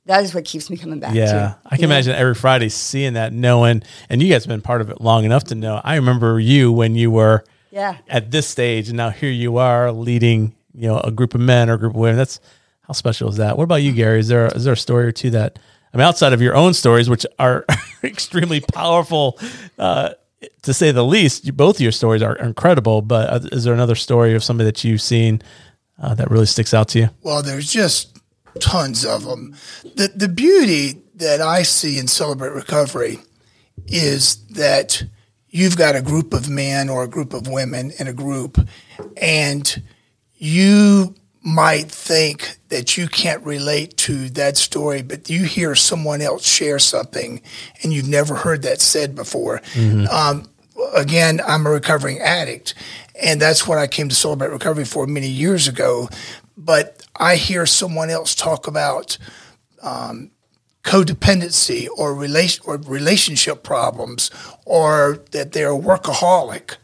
that 0.07 0.23
is 0.23 0.35
what 0.35 0.45
keeps 0.45 0.69
me 0.71 0.77
coming 0.77 1.01
back. 1.01 1.15
Yeah, 1.15 1.25
to, 1.33 1.59
I 1.65 1.77
can 1.77 1.89
know? 1.89 1.95
imagine 1.95 2.15
every 2.15 2.35
Friday 2.35 2.69
seeing 2.69 3.15
that, 3.15 3.33
knowing, 3.33 3.83
and 4.11 4.23
you 4.23 4.31
guys 4.31 4.45
have 4.45 4.49
been 4.51 4.61
part 4.61 4.81
of 4.83 4.91
it 4.91 5.01
long 5.01 5.25
enough 5.25 5.45
to 5.45 5.55
know. 5.55 5.81
I 5.83 5.97
remember 5.97 6.39
you 6.39 6.71
when 6.71 6.95
you 6.95 7.11
were 7.11 7.43
Yeah. 7.71 7.97
at 8.07 8.31
this 8.31 8.47
stage, 8.47 8.89
and 8.89 8.97
now 8.99 9.09
here 9.11 9.31
you 9.31 9.57
are 9.57 9.91
leading, 9.91 10.54
you 10.75 10.89
know, 10.89 11.01
a 11.01 11.11
group 11.11 11.35
of 11.35 11.41
men 11.41 11.71
or 11.71 11.75
a 11.75 11.79
group 11.79 11.93
of 11.93 11.99
women. 11.99 12.17
That's 12.17 12.41
how 12.83 12.93
special 12.93 13.29
is 13.31 13.37
that? 13.37 13.57
What 13.57 13.65
about 13.65 13.77
you, 13.77 13.93
Gary? 13.93 14.21
Is 14.21 14.29
there 14.29 14.47
is 14.47 14.65
there 14.65 14.75
a 14.75 14.77
story 14.77 15.07
or 15.07 15.13
two 15.13 15.31
that 15.31 15.59
I 15.93 15.97
mean, 15.97 16.07
outside 16.07 16.33
of 16.33 16.43
your 16.43 16.57
own 16.57 16.75
stories, 16.75 17.09
which 17.09 17.25
are 17.39 17.65
extremely 18.05 18.61
powerful, 18.61 19.39
uh, 19.79 20.11
to 20.63 20.75
say 20.75 20.91
the 20.91 21.05
least? 21.05 21.57
Both 21.57 21.77
of 21.77 21.83
your 21.83 21.93
stories 21.93 22.21
are 22.21 22.35
incredible. 22.37 23.01
But 23.01 23.31
uh, 23.31 23.49
is 23.53 23.65
there 23.65 23.75
another 23.75 23.95
story 23.95 24.35
of 24.35 24.43
somebody 24.43 24.67
that 24.67 24.83
you've 24.83 25.01
seen 25.01 25.41
uh, 26.03 26.15
that 26.15 26.31
really 26.31 26.47
sticks 26.47 26.75
out 26.75 26.89
to 26.89 26.99
you? 26.99 27.11
Well, 27.23 27.43
there's 27.43 27.73
just 27.73 28.19
tons 28.61 29.07
of 29.07 29.25
them. 29.25 29.55
The 29.83 30.09
the 30.15 30.29
beauty 30.29 31.01
that 31.15 31.41
I 31.41 31.63
see 31.63 31.99
in 31.99 32.09
Celebrate 32.09 32.53
Recovery 32.53 33.21
is 33.87 34.37
that 34.49 35.05
you've 35.49 35.77
got 35.77 35.95
a 35.95 36.03
group 36.03 36.35
of 36.35 36.51
men 36.51 36.89
or 36.89 37.05
a 37.05 37.09
group 37.09 37.33
of 37.33 37.47
women 37.47 37.93
in 38.01 38.09
a 38.09 38.13
group, 38.13 38.59
and 39.17 39.81
you 40.37 41.15
might 41.43 41.91
think 41.91 42.57
that 42.71 42.97
you 42.97 43.07
can't 43.07 43.45
relate 43.45 43.97
to 43.99 44.31
that 44.31 44.57
story, 44.57 45.03
but 45.03 45.29
you 45.29 45.45
hear 45.45 45.75
someone 45.75 46.23
else 46.23 46.47
share 46.47 46.79
something 46.79 47.43
and 47.83 47.93
you've 47.93 48.09
never 48.09 48.35
heard 48.35 48.63
that 48.63 48.81
said 48.81 49.15
before. 49.15 49.61
Um, 50.07 50.49
again, 50.95 51.41
I'm 51.47 51.67
a 51.67 51.71
recovering 51.71 52.19
addict, 52.21 52.75
and 53.23 53.41
that's 53.41 53.67
what 53.67 53.79
I 53.79 53.87
came 53.87 54.09
to 54.09 54.15
Celebrate 54.15 54.51
Recovery 54.51 54.85
for 54.87 55.07
many 55.07 55.29
years 55.29 55.69
ago. 55.69 56.09
But 56.57 57.07
I 57.17 57.37
hear 57.37 57.67
someone 57.67 58.11
else 58.11 58.35
talk 58.35 58.67
about 58.67 59.19
um, 59.83 60.31
codependency 60.83 61.89
or 61.97 62.15
relation 62.15 62.65
or 62.67 62.77
relationship 62.79 63.63
problems, 63.63 64.31
or 64.65 65.19
that 65.33 65.53
they're 65.53 65.73
a 65.73 65.79
workaholic, 65.79 66.77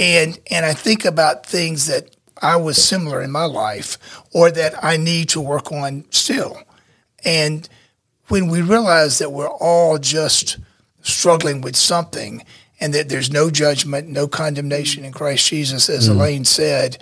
and 0.00 0.38
and 0.50 0.66
I 0.66 0.74
think 0.74 1.04
about 1.04 1.46
things 1.46 1.86
that 1.86 2.15
I 2.42 2.56
was 2.56 2.82
similar 2.82 3.22
in 3.22 3.30
my 3.30 3.44
life, 3.44 3.98
or 4.32 4.50
that 4.50 4.82
I 4.84 4.96
need 4.96 5.28
to 5.30 5.40
work 5.40 5.72
on 5.72 6.04
still, 6.10 6.60
and 7.24 7.68
when 8.28 8.48
we 8.48 8.60
realize 8.60 9.18
that 9.18 9.30
we're 9.32 9.48
all 9.48 9.98
just 9.98 10.58
struggling 11.02 11.60
with 11.60 11.76
something 11.76 12.44
and 12.80 12.92
that 12.92 13.08
there's 13.08 13.30
no 13.30 13.50
judgment, 13.50 14.08
no 14.08 14.26
condemnation 14.26 15.04
in 15.04 15.12
Christ 15.12 15.46
Jesus, 15.48 15.88
as 15.88 16.08
Elaine 16.08 16.44
said, 16.44 16.98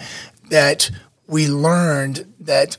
that 0.51 0.90
we 1.27 1.49
learned 1.49 2.31
that 2.40 2.77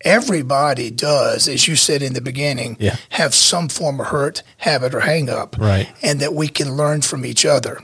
everybody 0.00 0.90
does, 0.90 1.46
as 1.48 1.68
you 1.68 1.76
said 1.76 2.02
in 2.02 2.14
the 2.14 2.20
beginning, 2.22 2.76
Yeah. 2.80 2.96
have 3.10 3.34
some 3.34 3.68
form 3.68 4.00
of 4.00 4.06
hurt, 4.06 4.42
habit, 4.56 4.94
or 4.94 5.00
hang 5.00 5.28
up. 5.28 5.56
Right. 5.58 5.88
And 6.02 6.18
that 6.20 6.34
we 6.34 6.48
can 6.48 6.74
learn 6.76 7.02
from 7.02 7.24
each 7.26 7.44
other. 7.44 7.78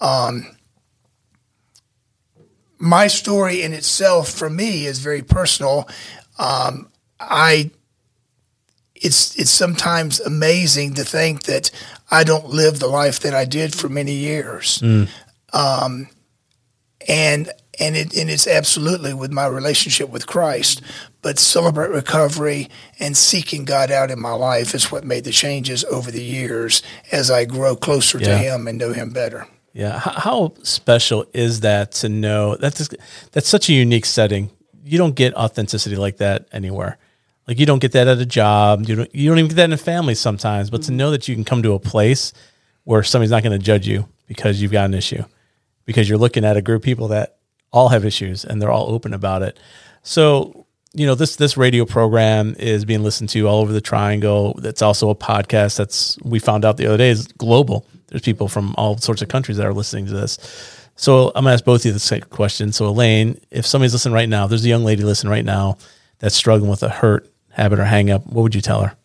Um, 0.00 0.48
my 2.78 3.06
story 3.08 3.62
in 3.62 3.72
itself, 3.72 4.30
for 4.30 4.48
me, 4.48 4.86
is 4.86 4.98
very 5.00 5.22
personal. 5.22 5.88
Um, 6.38 6.88
I 7.20 7.70
it's 8.94 9.38
it's 9.38 9.50
sometimes 9.50 10.20
amazing 10.20 10.94
to 10.94 11.04
think 11.04 11.44
that 11.44 11.70
I 12.10 12.24
don't 12.24 12.48
live 12.48 12.78
the 12.78 12.88
life 12.88 13.20
that 13.20 13.34
I 13.34 13.44
did 13.44 13.74
for 13.74 13.88
many 13.88 14.12
years. 14.12 14.80
Um, 15.52 16.08
and 17.08 17.50
and 17.80 17.96
it 17.96 18.16
and 18.16 18.28
it's 18.30 18.46
absolutely 18.46 19.14
with 19.14 19.32
my 19.32 19.46
relationship 19.46 20.10
with 20.10 20.26
Christ. 20.26 20.82
But 21.22 21.38
celebrate 21.38 21.90
recovery 21.90 22.68
and 23.00 23.16
seeking 23.16 23.64
God 23.64 23.90
out 23.90 24.10
in 24.10 24.20
my 24.20 24.32
life 24.32 24.74
is 24.74 24.90
what 24.92 25.04
made 25.04 25.24
the 25.24 25.32
changes 25.32 25.84
over 25.84 26.10
the 26.10 26.22
years 26.22 26.82
as 27.10 27.30
I 27.30 27.44
grow 27.44 27.74
closer 27.76 28.18
to 28.20 28.36
Him 28.38 28.68
and 28.68 28.78
know 28.78 28.92
Him 28.92 29.10
better. 29.10 29.46
Yeah. 29.72 29.98
How, 29.98 30.12
how 30.12 30.54
special 30.62 31.26
is 31.32 31.60
that 31.60 31.92
to 31.92 32.08
know 32.08 32.56
that's 32.56 32.88
that's 33.32 33.48
such 33.48 33.68
a 33.68 33.72
unique 33.72 34.06
setting. 34.06 34.50
You 34.84 34.98
don't 34.98 35.14
get 35.14 35.34
authenticity 35.34 35.96
like 35.96 36.16
that 36.18 36.48
anywhere. 36.52 36.98
Like 37.46 37.58
you 37.58 37.66
don't 37.66 37.78
get 37.78 37.92
that 37.92 38.08
at 38.08 38.18
a 38.18 38.26
job. 38.26 38.88
You 38.88 38.96
don't 38.96 39.14
you 39.14 39.28
don't 39.28 39.38
even 39.38 39.48
get 39.48 39.56
that 39.56 39.64
in 39.64 39.72
a 39.72 39.78
family 39.78 40.14
sometimes. 40.14 40.70
But 40.70 40.82
to 40.82 40.92
know 40.92 41.10
that 41.10 41.28
you 41.28 41.34
can 41.34 41.44
come 41.44 41.62
to 41.62 41.72
a 41.72 41.78
place 41.78 42.32
where 42.84 43.02
somebody's 43.02 43.30
not 43.30 43.42
going 43.42 43.58
to 43.58 43.64
judge 43.64 43.86
you 43.86 44.08
because 44.26 44.60
you've 44.60 44.72
got 44.72 44.86
an 44.86 44.94
issue, 44.94 45.22
because 45.84 46.08
you're 46.08 46.18
looking 46.18 46.44
at 46.44 46.56
a 46.56 46.62
group 46.62 46.82
of 46.82 46.84
people 46.84 47.08
that 47.08 47.36
all 47.72 47.88
have 47.90 48.04
issues 48.04 48.44
and 48.44 48.60
they're 48.60 48.70
all 48.70 48.90
open 48.90 49.12
about 49.12 49.42
it. 49.42 49.58
So 50.02 50.66
you 50.98 51.06
know 51.06 51.14
this 51.14 51.36
this 51.36 51.56
radio 51.56 51.84
program 51.84 52.56
is 52.58 52.84
being 52.84 53.02
listened 53.02 53.28
to 53.30 53.46
all 53.46 53.60
over 53.60 53.72
the 53.72 53.80
triangle. 53.80 54.54
That's 54.58 54.82
also 54.82 55.10
a 55.10 55.14
podcast 55.14 55.76
that's 55.76 56.18
we 56.24 56.38
found 56.38 56.64
out 56.64 56.76
the 56.76 56.86
other 56.86 56.96
day 56.96 57.10
is 57.10 57.26
global. 57.28 57.86
There's 58.08 58.22
people 58.22 58.48
from 58.48 58.74
all 58.76 58.96
sorts 58.98 59.22
of 59.22 59.28
countries 59.28 59.58
that 59.58 59.66
are 59.66 59.74
listening 59.74 60.06
to 60.06 60.12
this. 60.12 60.38
So 60.96 61.30
i'm 61.36 61.44
to 61.44 61.50
ask 61.50 61.64
both 61.64 61.82
of 61.82 61.86
you 61.86 61.92
the 61.92 62.00
same 62.00 62.22
question. 62.22 62.72
So 62.72 62.86
elaine 62.88 63.40
if 63.50 63.64
somebody's 63.64 63.92
listening 63.92 64.14
right 64.14 64.28
now 64.28 64.48
there's 64.48 64.64
a 64.64 64.68
young 64.68 64.84
lady 64.84 65.04
listening 65.04 65.30
right 65.30 65.44
now 65.44 65.78
that's 66.18 66.34
struggling 66.34 66.70
with 66.70 66.82
a 66.82 66.88
hurt 66.88 67.30
habit 67.50 67.78
or 67.78 67.84
hang 67.84 68.10
up 68.10 68.26
what 68.26 68.42
would 68.42 68.54
you 68.54 68.60
tell 68.60 68.82
her? 68.82 68.96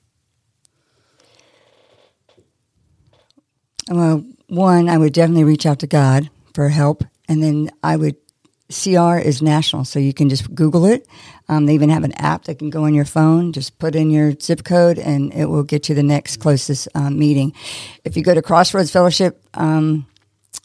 Well, 3.89 4.25
one, 4.47 4.89
I 4.89 4.97
would 4.97 5.13
definitely 5.13 5.43
reach 5.43 5.65
out 5.65 5.79
to 5.79 5.87
God 5.87 6.29
for 6.53 6.69
help, 6.69 7.03
and 7.27 7.43
then 7.43 7.69
I 7.83 7.95
would. 7.97 8.15
CR 8.73 9.17
is 9.17 9.41
national, 9.41 9.85
so 9.85 9.99
you 9.99 10.13
can 10.13 10.29
just 10.29 10.53
Google 10.55 10.85
it. 10.85 11.07
Um, 11.49 11.65
they 11.65 11.73
even 11.75 11.89
have 11.89 12.03
an 12.03 12.13
app 12.13 12.45
that 12.45 12.57
can 12.59 12.69
go 12.69 12.85
on 12.85 12.93
your 12.93 13.05
phone. 13.05 13.51
Just 13.53 13.77
put 13.79 13.95
in 13.95 14.09
your 14.09 14.33
zip 14.41 14.63
code, 14.63 14.97
and 14.97 15.33
it 15.33 15.45
will 15.45 15.63
get 15.63 15.89
you 15.89 15.95
the 15.95 16.03
next 16.03 16.37
closest 16.37 16.87
um, 16.95 17.19
meeting. 17.19 17.53
If 18.03 18.17
you 18.17 18.23
go 18.23 18.33
to 18.33 18.41
Crossroads 18.41 18.91
Fellowship 18.91 19.41
um, 19.53 20.07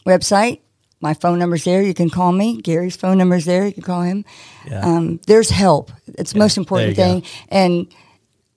website, 0.05 0.61
my 1.01 1.13
phone 1.13 1.39
number's 1.39 1.63
there. 1.63 1.81
You 1.81 1.93
can 1.93 2.09
call 2.09 2.31
me. 2.31 2.61
Gary's 2.61 2.97
phone 2.97 3.17
number's 3.17 3.45
there. 3.45 3.65
You 3.65 3.73
can 3.73 3.83
call 3.83 4.01
him. 4.01 4.25
Yeah. 4.67 4.81
Um, 4.85 5.19
there's 5.27 5.49
help. 5.49 5.91
It's 6.07 6.33
the 6.33 6.39
most 6.39 6.57
important 6.57 6.95
thing, 6.95 7.23
and 7.49 7.87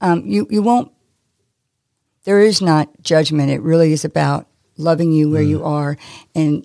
um, 0.00 0.24
you 0.26 0.46
you 0.50 0.62
won't 0.62 0.90
there 2.24 2.40
is 2.40 2.62
not 2.62 2.88
judgment. 3.02 3.50
It 3.50 3.60
really 3.62 3.92
is 3.92 4.04
about 4.04 4.46
loving 4.76 5.12
you 5.12 5.28
Mm. 5.28 5.32
where 5.32 5.42
you 5.42 5.64
are 5.64 5.96
and 6.34 6.64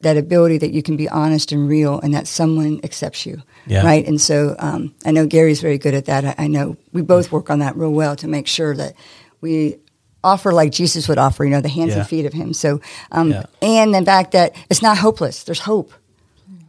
that 0.00 0.16
ability 0.16 0.58
that 0.58 0.70
you 0.72 0.82
can 0.82 0.96
be 0.96 1.08
honest 1.08 1.50
and 1.52 1.68
real 1.68 1.98
and 2.00 2.14
that 2.14 2.26
someone 2.28 2.80
accepts 2.84 3.26
you. 3.26 3.42
Yeah. 3.66 3.84
Right. 3.84 4.06
And 4.06 4.20
so 4.20 4.54
um, 4.60 4.94
I 5.04 5.10
know 5.10 5.26
Gary's 5.26 5.60
very 5.60 5.76
good 5.78 5.94
at 5.94 6.04
that. 6.06 6.24
I, 6.24 6.34
I 6.44 6.46
know 6.46 6.76
we 6.92 7.02
both 7.02 7.32
work 7.32 7.50
on 7.50 7.58
that 7.58 7.76
real 7.76 7.90
well 7.92 8.14
to 8.16 8.28
make 8.28 8.46
sure 8.46 8.76
that 8.76 8.94
we 9.40 9.78
offer 10.22 10.52
like 10.52 10.70
Jesus 10.72 11.08
would 11.08 11.18
offer, 11.18 11.44
you 11.44 11.50
know, 11.50 11.60
the 11.60 11.68
hands 11.68 11.92
Yeah. 11.94 12.00
and 12.00 12.08
feet 12.08 12.26
of 12.26 12.32
him. 12.32 12.52
So, 12.52 12.80
um, 13.10 13.30
Yeah. 13.32 13.46
and 13.60 13.92
the 13.94 14.04
fact 14.04 14.32
that 14.32 14.54
it's 14.70 14.82
not 14.82 14.98
hopeless, 14.98 15.42
there's 15.44 15.60
hope. 15.60 15.92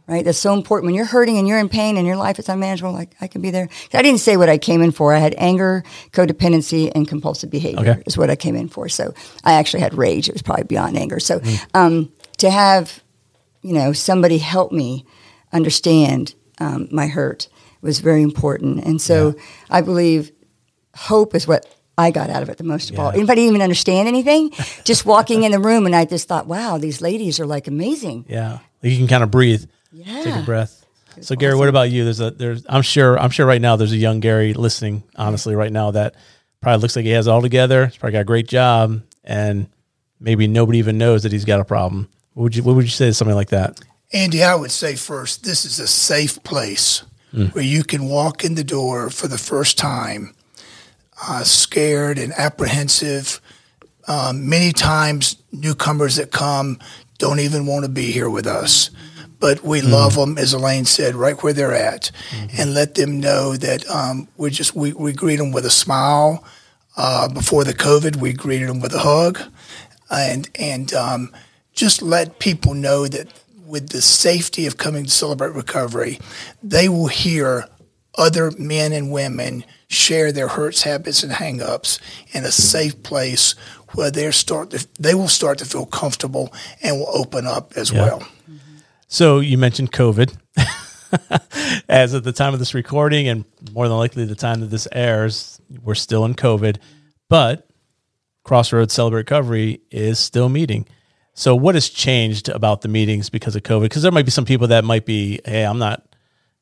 Right, 0.08 0.24
that's 0.24 0.38
so 0.38 0.54
important. 0.54 0.86
When 0.86 0.96
you're 0.96 1.04
hurting 1.04 1.38
and 1.38 1.46
you're 1.46 1.60
in 1.60 1.68
pain 1.68 1.96
and 1.96 2.04
your 2.04 2.16
life 2.16 2.40
is 2.40 2.48
unmanageable, 2.48 2.90
like 2.92 3.14
I 3.20 3.28
can 3.28 3.42
be 3.42 3.52
there. 3.52 3.68
I 3.94 4.02
didn't 4.02 4.18
say 4.18 4.36
what 4.36 4.48
I 4.48 4.58
came 4.58 4.82
in 4.82 4.90
for. 4.90 5.14
I 5.14 5.18
had 5.20 5.36
anger, 5.38 5.84
codependency, 6.10 6.90
and 6.92 7.06
compulsive 7.06 7.48
behavior 7.48 7.90
Okay. 7.92 8.02
is 8.06 8.18
what 8.18 8.28
I 8.28 8.34
came 8.34 8.56
in 8.56 8.68
for. 8.68 8.88
So 8.88 9.14
I 9.44 9.52
actually 9.52 9.82
had 9.82 9.94
rage. 9.94 10.28
It 10.28 10.32
was 10.32 10.42
probably 10.42 10.64
beyond 10.64 10.96
anger. 10.98 11.20
So 11.20 11.40
um, 11.74 12.10
to 12.38 12.50
have, 12.50 13.00
you 13.62 13.72
know, 13.72 13.92
somebody 13.92 14.38
help 14.38 14.72
me 14.72 15.04
understand 15.52 16.34
um, 16.58 16.88
my 16.90 17.06
hurt 17.06 17.48
was 17.82 18.00
very 18.00 18.22
important. 18.22 18.84
And 18.84 19.00
so 19.00 19.34
I 19.68 19.80
believe 19.80 20.30
hope 20.94 21.34
is 21.34 21.46
what 21.48 21.66
I 21.98 22.10
got 22.10 22.30
out 22.30 22.42
of 22.42 22.48
it 22.48 22.56
the 22.58 22.64
most 22.64 22.90
of 22.90 22.98
all. 22.98 23.10
Yeah. 23.10 23.18
Anybody 23.18 23.42
even 23.42 23.62
understand 23.62 24.08
anything? 24.08 24.50
just 24.84 25.04
walking 25.04 25.42
in 25.42 25.52
the 25.52 25.58
room, 25.58 25.86
and 25.86 25.94
I 25.94 26.04
just 26.04 26.28
thought, 26.28 26.46
wow, 26.46 26.78
these 26.78 27.00
ladies 27.00 27.38
are 27.40 27.46
like 27.46 27.66
amazing. 27.68 28.24
yeah 28.28 28.58
you 28.82 28.96
can 28.96 29.06
kind 29.06 29.22
of 29.22 29.30
breathe 29.30 29.64
Yeah. 29.92 30.22
take 30.22 30.34
a 30.36 30.42
breath 30.42 30.86
so 31.20 31.34
gary 31.36 31.54
what 31.54 31.68
about 31.68 31.90
you 31.90 32.04
there's 32.04 32.20
a 32.20 32.30
there's 32.30 32.64
i'm 32.66 32.80
sure 32.80 33.18
i'm 33.18 33.28
sure 33.28 33.44
right 33.44 33.60
now 33.60 33.76
there's 33.76 33.92
a 33.92 33.96
young 33.96 34.20
gary 34.20 34.54
listening 34.54 35.02
honestly 35.16 35.54
right 35.54 35.70
now 35.72 35.90
that 35.90 36.14
probably 36.62 36.80
looks 36.80 36.96
like 36.96 37.04
he 37.04 37.10
has 37.10 37.26
it 37.26 37.30
all 37.30 37.42
together 37.42 37.86
he's 37.88 37.96
probably 37.98 38.12
got 38.12 38.20
a 38.20 38.24
great 38.24 38.48
job 38.48 39.02
and 39.24 39.66
maybe 40.18 40.46
nobody 40.46 40.78
even 40.78 40.96
knows 40.96 41.24
that 41.24 41.32
he's 41.32 41.44
got 41.44 41.60
a 41.60 41.64
problem 41.64 42.08
what 42.40 42.44
would 42.44 42.56
you 42.56 42.62
what 42.62 42.74
would 42.74 42.86
you 42.86 42.90
say 42.90 43.06
to 43.06 43.14
something 43.14 43.36
like 43.36 43.50
that 43.50 43.78
Andy, 44.12 44.42
I 44.42 44.56
would 44.56 44.72
say 44.72 44.96
first, 44.96 45.44
this 45.44 45.64
is 45.64 45.78
a 45.78 45.86
safe 45.86 46.42
place 46.42 47.04
where 47.52 47.62
you 47.62 47.84
can 47.84 48.06
walk 48.06 48.42
in 48.42 48.56
the 48.56 48.64
door 48.64 49.08
for 49.08 49.28
the 49.28 49.38
first 49.38 49.78
time, 49.78 50.34
uh, 51.28 51.44
scared 51.44 52.18
and 52.18 52.32
apprehensive. 52.32 53.40
Um, 54.08 54.48
many 54.48 54.72
times, 54.72 55.36
newcomers 55.52 56.16
that 56.16 56.32
come 56.32 56.80
don't 57.18 57.38
even 57.38 57.66
want 57.66 57.84
to 57.84 57.88
be 57.88 58.10
here 58.10 58.28
with 58.28 58.48
us, 58.48 58.90
but 59.38 59.62
we 59.62 59.80
love 59.80 60.16
them, 60.16 60.38
as 60.38 60.52
Elaine 60.52 60.86
said, 60.86 61.14
right 61.14 61.40
where 61.40 61.52
they're 61.52 61.74
at, 61.74 62.10
and 62.58 62.74
let 62.74 62.96
them 62.96 63.20
know 63.20 63.56
that 63.56 63.88
um, 63.88 64.26
we 64.36 64.50
just 64.50 64.74
we, 64.74 64.92
we 64.92 65.12
greet 65.12 65.36
them 65.36 65.52
with 65.52 65.64
a 65.64 65.70
smile. 65.70 66.42
Uh, 66.96 67.28
before 67.28 67.62
the 67.62 67.74
COVID, 67.74 68.16
we 68.16 68.32
greeted 68.32 68.68
them 68.68 68.80
with 68.80 68.92
a 68.92 68.98
hug, 68.98 69.38
and 70.10 70.50
and 70.56 70.92
um, 70.94 71.32
just 71.80 72.02
let 72.02 72.38
people 72.38 72.74
know 72.74 73.06
that 73.08 73.26
with 73.64 73.88
the 73.88 74.02
safety 74.02 74.66
of 74.66 74.76
coming 74.76 75.04
to 75.04 75.10
celebrate 75.10 75.54
recovery, 75.54 76.18
they 76.62 76.90
will 76.90 77.06
hear 77.06 77.64
other 78.18 78.50
men 78.58 78.92
and 78.92 79.10
women 79.10 79.64
share 79.88 80.30
their 80.30 80.48
hurts, 80.48 80.82
habits, 80.82 81.22
and 81.22 81.32
hangups 81.32 81.98
in 82.32 82.44
a 82.44 82.52
safe 82.52 83.02
place 83.02 83.54
where 83.94 84.10
they 84.10 84.30
start 84.30 84.68
to, 84.70 84.86
they 84.98 85.14
will 85.14 85.26
start 85.26 85.56
to 85.58 85.64
feel 85.64 85.86
comfortable 85.86 86.52
and 86.82 86.98
will 86.98 87.08
open 87.16 87.46
up 87.46 87.72
as 87.76 87.90
Yeah. 87.90 88.02
well. 88.04 88.28
So 89.08 89.40
you 89.40 89.56
mentioned 89.56 89.90
COVID. 89.90 90.36
As 91.88 92.14
at 92.14 92.22
the 92.22 92.32
time 92.32 92.52
of 92.52 92.60
this 92.60 92.74
recording, 92.74 93.26
and 93.26 93.44
more 93.72 93.88
than 93.88 93.96
likely 93.96 94.26
the 94.26 94.36
time 94.36 94.60
that 94.60 94.66
this 94.70 94.86
airs, 94.92 95.60
we're 95.82 95.96
still 95.96 96.24
in 96.26 96.34
COVID. 96.34 96.76
But 97.30 97.66
Crossroads 98.44 98.92
Celebrate 98.92 99.20
Recovery 99.20 99.80
is 99.90 100.18
still 100.18 100.48
meeting. 100.50 100.86
So 101.40 101.56
what 101.56 101.74
has 101.74 101.88
changed 101.88 102.50
about 102.50 102.82
the 102.82 102.88
meetings 102.88 103.30
because 103.30 103.56
of 103.56 103.62
COVID? 103.62 103.84
Because 103.84 104.02
there 104.02 104.12
might 104.12 104.26
be 104.26 104.30
some 104.30 104.44
people 104.44 104.66
that 104.66 104.84
might 104.84 105.06
be, 105.06 105.40
hey, 105.46 105.64
I'm 105.64 105.78
not, 105.78 106.04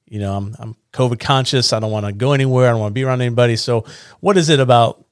you 0.06 0.20
know, 0.20 0.36
I'm 0.36 0.54
I'm 0.60 0.76
COVID 0.92 1.18
conscious. 1.18 1.72
I 1.72 1.80
don't 1.80 1.90
want 1.90 2.06
to 2.06 2.12
go 2.12 2.30
anywhere. 2.30 2.68
I 2.68 2.70
don't 2.70 2.78
want 2.78 2.92
to 2.92 2.94
be 2.94 3.02
around 3.02 3.20
anybody. 3.20 3.56
So 3.56 3.84
what 4.20 4.36
is 4.36 4.48
it 4.48 4.60
about 4.60 5.04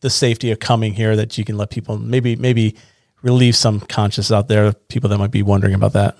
the 0.00 0.10
safety 0.10 0.50
of 0.50 0.58
coming 0.58 0.92
here 0.92 1.16
that 1.16 1.38
you 1.38 1.44
can 1.46 1.56
let 1.56 1.70
people 1.70 1.96
maybe 1.96 2.36
maybe 2.36 2.76
relieve 3.22 3.56
some 3.56 3.80
conscious 3.80 4.30
out 4.30 4.48
there, 4.48 4.74
people 4.74 5.08
that 5.08 5.16
might 5.16 5.30
be 5.30 5.42
wondering 5.42 5.72
about 5.72 5.94
that? 5.94 6.18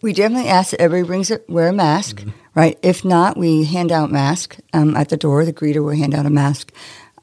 We 0.00 0.14
definitely 0.14 0.48
ask 0.48 0.70
that 0.70 0.80
everybody 0.80 1.06
brings 1.06 1.30
it, 1.30 1.44
wear 1.50 1.68
a 1.68 1.72
mask, 1.74 2.24
right? 2.54 2.78
If 2.80 3.04
not, 3.04 3.36
we 3.36 3.64
hand 3.64 3.92
out 3.92 4.10
masks 4.10 4.56
um, 4.72 4.96
at 4.96 5.10
the 5.10 5.18
door. 5.18 5.44
The 5.44 5.52
greeter 5.52 5.84
will 5.84 5.94
hand 5.94 6.14
out 6.14 6.24
a 6.24 6.30
mask. 6.30 6.72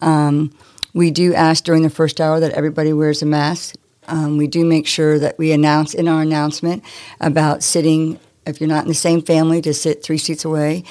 Um, 0.02 0.56
we 0.94 1.10
do 1.10 1.34
ask 1.34 1.64
during 1.64 1.82
the 1.82 1.90
first 1.90 2.22
hour 2.22 2.40
that 2.40 2.52
everybody 2.52 2.94
wears 2.94 3.24
a 3.24 3.26
mask. 3.26 3.76
Um, 4.10 4.38
we 4.38 4.48
do 4.48 4.66
make 4.66 4.88
sure 4.88 5.20
that 5.20 5.38
we 5.38 5.52
announce 5.52 5.94
in 5.94 6.08
our 6.08 6.22
announcement 6.22 6.84
about 7.20 7.64
sitting, 7.64 8.20
if 8.46 8.60
you're 8.60 8.70
not 8.70 8.84
in 8.84 8.90
the 8.90 8.94
same 8.94 9.22
family, 9.22 9.62
to 9.62 9.74
sit 9.74 10.04
three 10.04 10.18
seats 10.18 10.46
away. 10.46 10.84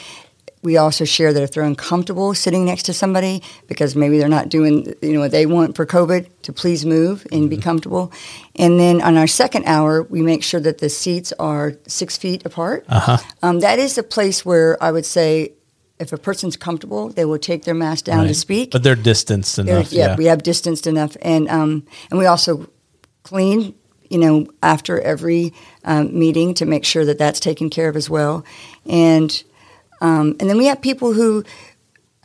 We 0.60 0.76
also 0.76 1.04
share 1.04 1.32
that 1.32 1.42
if 1.42 1.52
they're 1.52 1.62
uncomfortable 1.62 2.34
sitting 2.34 2.64
next 2.64 2.82
to 2.84 2.92
somebody 2.92 3.42
because 3.68 3.94
maybe 3.94 4.18
they're 4.18 4.28
not 4.28 4.48
doing 4.48 4.92
you 5.00 5.12
know 5.12 5.20
what 5.20 5.30
they 5.30 5.46
want 5.46 5.76
for 5.76 5.86
COVID, 5.86 6.26
to 6.42 6.52
please 6.52 6.84
move 6.84 7.24
and 7.30 7.48
be 7.48 7.56
comfortable. 7.56 8.12
And 8.56 8.78
then 8.78 9.00
on 9.00 9.16
our 9.16 9.28
second 9.28 9.66
hour, 9.66 10.02
we 10.02 10.20
make 10.20 10.42
sure 10.42 10.60
that 10.60 10.78
the 10.78 10.88
seats 10.88 11.32
are 11.38 11.74
six 11.86 12.16
feet 12.16 12.44
apart. 12.44 12.84
Uh-huh. 12.88 13.18
Um, 13.40 13.60
that 13.60 13.78
is 13.78 13.98
a 13.98 14.02
place 14.02 14.44
where 14.44 14.76
I 14.82 14.90
would 14.90 15.06
say, 15.06 15.52
if 16.00 16.12
a 16.12 16.18
person's 16.18 16.56
comfortable, 16.56 17.08
they 17.08 17.24
will 17.24 17.38
take 17.38 17.64
their 17.64 17.74
mask 17.74 18.04
down 18.04 18.26
to 18.26 18.34
speak. 18.34 18.70
But 18.72 18.82
they're 18.82 18.94
distanced 18.96 19.58
enough. 19.58 19.92
yeah, 19.92 20.06
Yeah. 20.06 20.16
we 20.16 20.26
have 20.26 20.42
distanced 20.42 20.86
enough, 20.86 21.16
and 21.22 21.48
um, 21.48 21.84
and 22.10 22.18
we 22.18 22.26
also 22.26 22.68
clean. 23.28 23.74
You 24.10 24.18
know, 24.18 24.46
after 24.62 24.98
every 25.00 25.52
um, 25.84 26.18
meeting 26.18 26.54
to 26.54 26.64
make 26.64 26.86
sure 26.86 27.04
that 27.04 27.18
that's 27.18 27.40
taken 27.40 27.68
care 27.68 27.90
of 27.90 27.96
as 27.96 28.08
well, 28.08 28.42
and 28.86 29.42
um, 30.00 30.34
and 30.40 30.48
then 30.48 30.56
we 30.56 30.64
have 30.66 30.80
people 30.80 31.12
who 31.12 31.44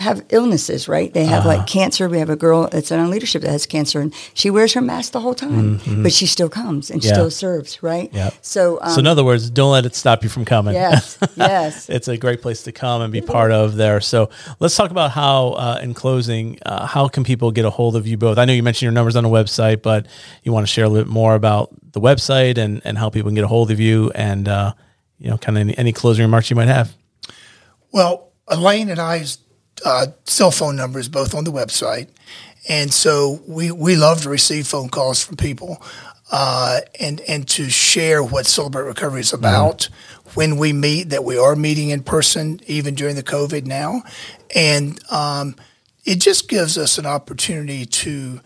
have 0.03 0.23
illnesses, 0.29 0.87
right? 0.87 1.13
They 1.13 1.25
have 1.25 1.45
like 1.45 1.65
cancer. 1.67 2.07
We 2.07 2.19
have 2.19 2.29
a 2.29 2.35
girl 2.35 2.67
that's 2.71 2.91
in 2.91 2.99
our 2.99 3.07
leadership 3.07 3.41
that 3.41 3.49
has 3.51 3.65
cancer, 3.65 3.99
and 3.99 4.13
she 4.33 4.49
wears 4.49 4.73
her 4.73 4.81
mask 4.81 5.11
the 5.13 5.19
whole 5.19 5.33
time, 5.35 5.79
but 6.03 6.13
she 6.13 6.25
still 6.27 6.49
comes 6.49 6.89
and 6.91 7.01
Mm-hmm. 7.01 7.07
Yeah. 7.07 7.13
still 7.13 7.31
serves, 7.31 7.81
right? 7.83 8.09
Yep. 8.13 8.33
So, 8.41 8.79
um, 8.81 8.91
so 8.91 8.99
in 8.99 9.07
other 9.07 9.23
words, 9.23 9.49
don't 9.49 9.71
let 9.71 9.85
it 9.85 9.95
stop 9.95 10.23
you 10.23 10.29
from 10.29 10.45
coming. 10.45 10.73
yes, 10.73 11.17
yes. 11.35 11.89
it's 11.89 12.07
a 12.07 12.17
great 12.17 12.41
place 12.41 12.63
to 12.63 12.71
come 12.71 13.01
and 13.01 13.11
be 13.11 13.19
part 13.21 13.51
of 13.51 13.75
there. 13.75 13.99
So 13.99 14.29
let's 14.59 14.75
talk 14.75 14.91
about 14.91 15.11
how, 15.11 15.47
uh, 15.53 15.79
in 15.81 15.93
closing, 15.93 16.59
uh, 16.65 16.85
how 16.85 17.07
can 17.07 17.23
people 17.23 17.51
get 17.51 17.65
a 17.65 17.69
hold 17.69 17.95
of 17.95 18.05
you 18.07 18.15
both? 18.17 18.37
I 18.37 18.45
know 18.45 18.53
you 18.53 18.63
mentioned 18.63 18.83
your 18.83 18.91
numbers 18.93 19.15
on 19.15 19.23
the 19.23 19.29
website, 19.29 19.81
but 19.81 20.05
you 20.43 20.51
want 20.53 20.65
to 20.67 20.71
share 20.71 20.85
a 20.85 20.89
little 20.89 21.03
bit 21.05 21.11
more 21.11 21.35
about 21.35 21.69
the 21.91 21.99
website 22.01 22.57
and, 22.57 22.81
and 22.85 22.97
how 22.97 23.09
people 23.09 23.29
can 23.29 23.35
get 23.35 23.43
a 23.43 23.47
hold 23.47 23.71
of 23.71 23.79
you 23.79 24.11
and, 24.15 24.47
uh, 24.47 24.73
you 25.19 25.29
know, 25.29 25.37
kind 25.37 25.57
of 25.57 25.61
any, 25.61 25.77
any 25.77 25.91
closing 25.93 26.23
remarks 26.23 26.49
you 26.49 26.55
might 26.55 26.67
have. 26.67 26.93
Well, 27.91 28.31
Elaine 28.47 28.89
and 28.89 28.99
I's 28.99 29.37
uh, 29.85 30.07
cell 30.25 30.51
phone 30.51 30.75
numbers 30.75 31.07
both 31.07 31.33
on 31.33 31.43
the 31.43 31.51
website, 31.51 32.07
and 32.67 32.93
so 32.93 33.41
we 33.47 33.71
we 33.71 33.95
love 33.95 34.21
to 34.21 34.29
receive 34.29 34.67
phone 34.67 34.89
calls 34.89 35.23
from 35.23 35.37
people, 35.37 35.81
uh, 36.31 36.81
and 36.99 37.21
and 37.21 37.47
to 37.49 37.69
share 37.69 38.23
what 38.23 38.45
Celebrate 38.45 38.83
Recovery 38.83 39.21
is 39.21 39.33
about. 39.33 39.89
When 40.35 40.57
we 40.57 40.73
meet, 40.73 41.09
that 41.09 41.23
we 41.23 41.37
are 41.37 41.55
meeting 41.55 41.89
in 41.89 42.01
person, 42.01 42.59
even 42.65 42.95
during 42.95 43.15
the 43.15 43.23
COVID 43.23 43.65
now, 43.65 44.01
and 44.55 44.99
um, 45.11 45.55
it 46.05 46.19
just 46.19 46.49
gives 46.49 46.77
us 46.77 46.97
an 46.97 47.05
opportunity 47.05 47.85
to 47.85 48.39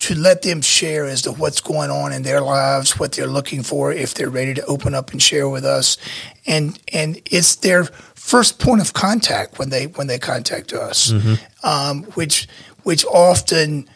to 0.00 0.14
let 0.14 0.42
them 0.42 0.60
share 0.60 1.06
as 1.06 1.22
to 1.22 1.32
what's 1.32 1.62
going 1.62 1.90
on 1.90 2.12
in 2.12 2.24
their 2.24 2.42
lives, 2.42 2.98
what 2.98 3.12
they're 3.12 3.26
looking 3.26 3.62
for, 3.62 3.90
if 3.90 4.12
they're 4.12 4.28
ready 4.28 4.52
to 4.52 4.64
open 4.66 4.94
up 4.94 5.12
and 5.12 5.22
share 5.22 5.48
with 5.48 5.64
us, 5.64 5.96
and 6.46 6.78
and 6.92 7.22
it's 7.30 7.56
their 7.56 7.88
first 8.24 8.58
point 8.58 8.80
of 8.80 8.94
contact 8.94 9.58
when 9.58 9.68
they 9.68 9.86
when 9.86 10.06
they 10.06 10.18
contact 10.18 10.72
us, 10.72 11.12
um, 11.62 12.04
which 12.14 12.48
which 12.82 13.04
often. 13.06 13.88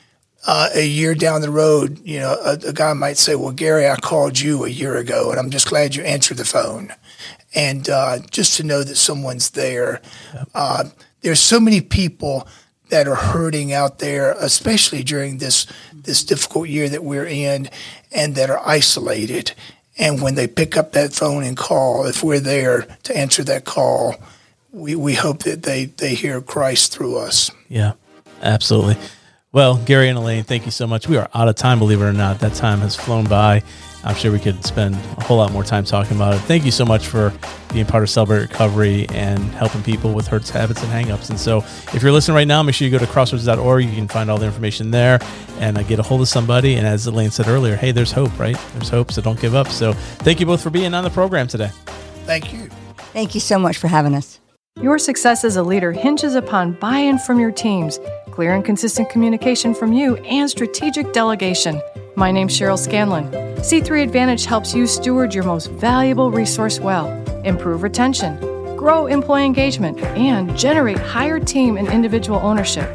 Uh, 0.46 0.68
a 0.74 0.86
year 0.86 1.14
down 1.16 1.40
the 1.42 1.50
road, 1.50 1.98
you 2.04 2.18
know, 2.20 2.32
a, 2.44 2.52
a 2.68 2.72
guy 2.72 2.92
might 2.94 3.18
say, 3.18 3.34
"Well, 3.34 3.50
Gary, 3.50 3.88
I 3.88 3.96
called 3.96 4.38
you 4.38 4.64
a 4.64 4.68
year 4.68 4.96
ago, 4.96 5.30
and 5.30 5.38
I'm 5.38 5.50
just 5.50 5.68
glad 5.68 5.96
you 5.96 6.02
answered 6.04 6.38
the 6.38 6.44
phone." 6.44 6.94
And 7.54 7.90
uh, 7.90 8.20
just 8.30 8.56
to 8.56 8.62
know 8.62 8.84
that 8.84 8.96
someone's 8.96 9.50
there. 9.50 10.00
Uh, 10.54 10.84
there's 11.22 11.40
so 11.40 11.58
many 11.58 11.80
people 11.80 12.46
that 12.88 13.08
are 13.08 13.16
hurting 13.16 13.72
out 13.72 13.98
there, 13.98 14.36
especially 14.38 15.02
during 15.02 15.38
this 15.38 15.66
this 15.92 16.24
difficult 16.24 16.68
year 16.68 16.88
that 16.88 17.02
we're 17.02 17.26
in, 17.26 17.68
and 18.12 18.36
that 18.36 18.48
are 18.48 18.62
isolated. 18.64 19.52
And 19.98 20.22
when 20.22 20.36
they 20.36 20.46
pick 20.46 20.76
up 20.76 20.92
that 20.92 21.12
phone 21.12 21.42
and 21.42 21.56
call, 21.56 22.06
if 22.06 22.22
we're 22.22 22.40
there 22.40 22.86
to 23.02 23.16
answer 23.16 23.42
that 23.44 23.64
call, 23.64 24.14
we, 24.70 24.94
we 24.94 25.14
hope 25.14 25.42
that 25.42 25.62
they, 25.64 25.86
they 25.86 26.14
hear 26.14 26.40
Christ 26.40 26.92
through 26.92 27.18
us. 27.18 27.50
Yeah, 27.68 27.92
absolutely. 28.40 28.96
Well, 29.50 29.76
Gary 29.78 30.08
and 30.08 30.18
Elaine, 30.18 30.44
thank 30.44 30.66
you 30.66 30.70
so 30.70 30.86
much. 30.86 31.08
We 31.08 31.16
are 31.16 31.28
out 31.34 31.48
of 31.48 31.56
time, 31.56 31.78
believe 31.78 32.00
it 32.00 32.04
or 32.04 32.12
not. 32.12 32.40
That 32.40 32.54
time 32.54 32.80
has 32.80 32.94
flown 32.94 33.24
by. 33.24 33.62
I'm 34.04 34.14
sure 34.14 34.30
we 34.30 34.38
could 34.38 34.64
spend 34.64 34.94
a 34.94 35.24
whole 35.24 35.38
lot 35.38 35.52
more 35.52 35.64
time 35.64 35.84
talking 35.84 36.16
about 36.16 36.34
it. 36.34 36.38
Thank 36.38 36.64
you 36.64 36.70
so 36.70 36.84
much 36.84 37.06
for 37.06 37.32
being 37.72 37.84
part 37.84 38.02
of 38.02 38.10
Celebrate 38.10 38.40
Recovery 38.40 39.06
and 39.10 39.40
helping 39.54 39.82
people 39.82 40.12
with 40.12 40.26
hurts, 40.26 40.50
habits, 40.50 40.82
and 40.82 40.90
hangups. 40.90 41.30
And 41.30 41.38
so, 41.38 41.58
if 41.92 42.02
you're 42.02 42.12
listening 42.12 42.36
right 42.36 42.46
now, 42.46 42.62
make 42.62 42.74
sure 42.74 42.86
you 42.86 42.92
go 42.92 43.04
to 43.04 43.10
crossroads.org. 43.10 43.84
You 43.84 43.94
can 43.94 44.08
find 44.08 44.30
all 44.30 44.38
the 44.38 44.46
information 44.46 44.90
there 44.90 45.18
and 45.58 45.76
uh, 45.76 45.82
get 45.82 45.98
a 45.98 46.02
hold 46.02 46.20
of 46.20 46.28
somebody. 46.28 46.76
And 46.76 46.86
as 46.86 47.06
Elaine 47.06 47.30
said 47.30 47.48
earlier, 47.48 47.76
hey, 47.76 47.92
there's 47.92 48.12
hope, 48.12 48.36
right? 48.38 48.56
There's 48.74 48.88
hope, 48.88 49.12
so 49.12 49.20
don't 49.20 49.40
give 49.40 49.54
up. 49.54 49.68
So, 49.68 49.92
thank 49.92 50.40
you 50.40 50.46
both 50.46 50.62
for 50.62 50.70
being 50.70 50.94
on 50.94 51.04
the 51.04 51.10
program 51.10 51.48
today. 51.48 51.70
Thank 52.24 52.52
you. 52.52 52.68
Thank 53.12 53.34
you 53.34 53.40
so 53.40 53.58
much 53.58 53.78
for 53.78 53.88
having 53.88 54.14
us. 54.14 54.40
Your 54.80 54.98
success 54.98 55.42
as 55.42 55.56
a 55.56 55.62
leader 55.62 55.90
hinges 55.90 56.36
upon 56.36 56.72
buy 56.74 56.98
in 56.98 57.18
from 57.18 57.40
your 57.40 57.50
teams, 57.50 57.98
clear 58.30 58.54
and 58.54 58.64
consistent 58.64 59.10
communication 59.10 59.74
from 59.74 59.92
you, 59.92 60.16
and 60.18 60.48
strategic 60.48 61.12
delegation. 61.12 61.82
My 62.18 62.32
name's 62.32 62.58
Cheryl 62.58 62.76
Scanlon. 62.76 63.30
C3 63.58 64.02
Advantage 64.02 64.44
helps 64.44 64.74
you 64.74 64.88
steward 64.88 65.32
your 65.32 65.44
most 65.44 65.70
valuable 65.70 66.32
resource 66.32 66.80
well, 66.80 67.06
improve 67.44 67.84
retention, 67.84 68.36
grow 68.76 69.06
employee 69.06 69.44
engagement, 69.44 70.00
and 70.00 70.58
generate 70.58 70.98
higher 70.98 71.38
team 71.38 71.76
and 71.76 71.86
individual 71.86 72.40
ownership. 72.40 72.90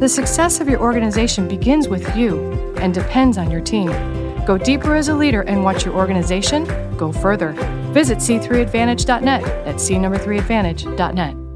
The 0.00 0.08
success 0.08 0.60
of 0.60 0.68
your 0.68 0.82
organization 0.82 1.48
begins 1.48 1.88
with 1.88 2.14
you 2.14 2.52
and 2.76 2.92
depends 2.92 3.38
on 3.38 3.50
your 3.50 3.62
team. 3.62 3.88
Go 4.44 4.58
deeper 4.58 4.94
as 4.94 5.08
a 5.08 5.14
leader 5.14 5.40
and 5.40 5.64
watch 5.64 5.86
your 5.86 5.94
organization 5.94 6.66
go 6.98 7.10
further. 7.10 7.52
Visit 7.94 8.18
c3advantage.net 8.18 9.44
at 9.66 9.76
c3advantage.net. 9.76 11.47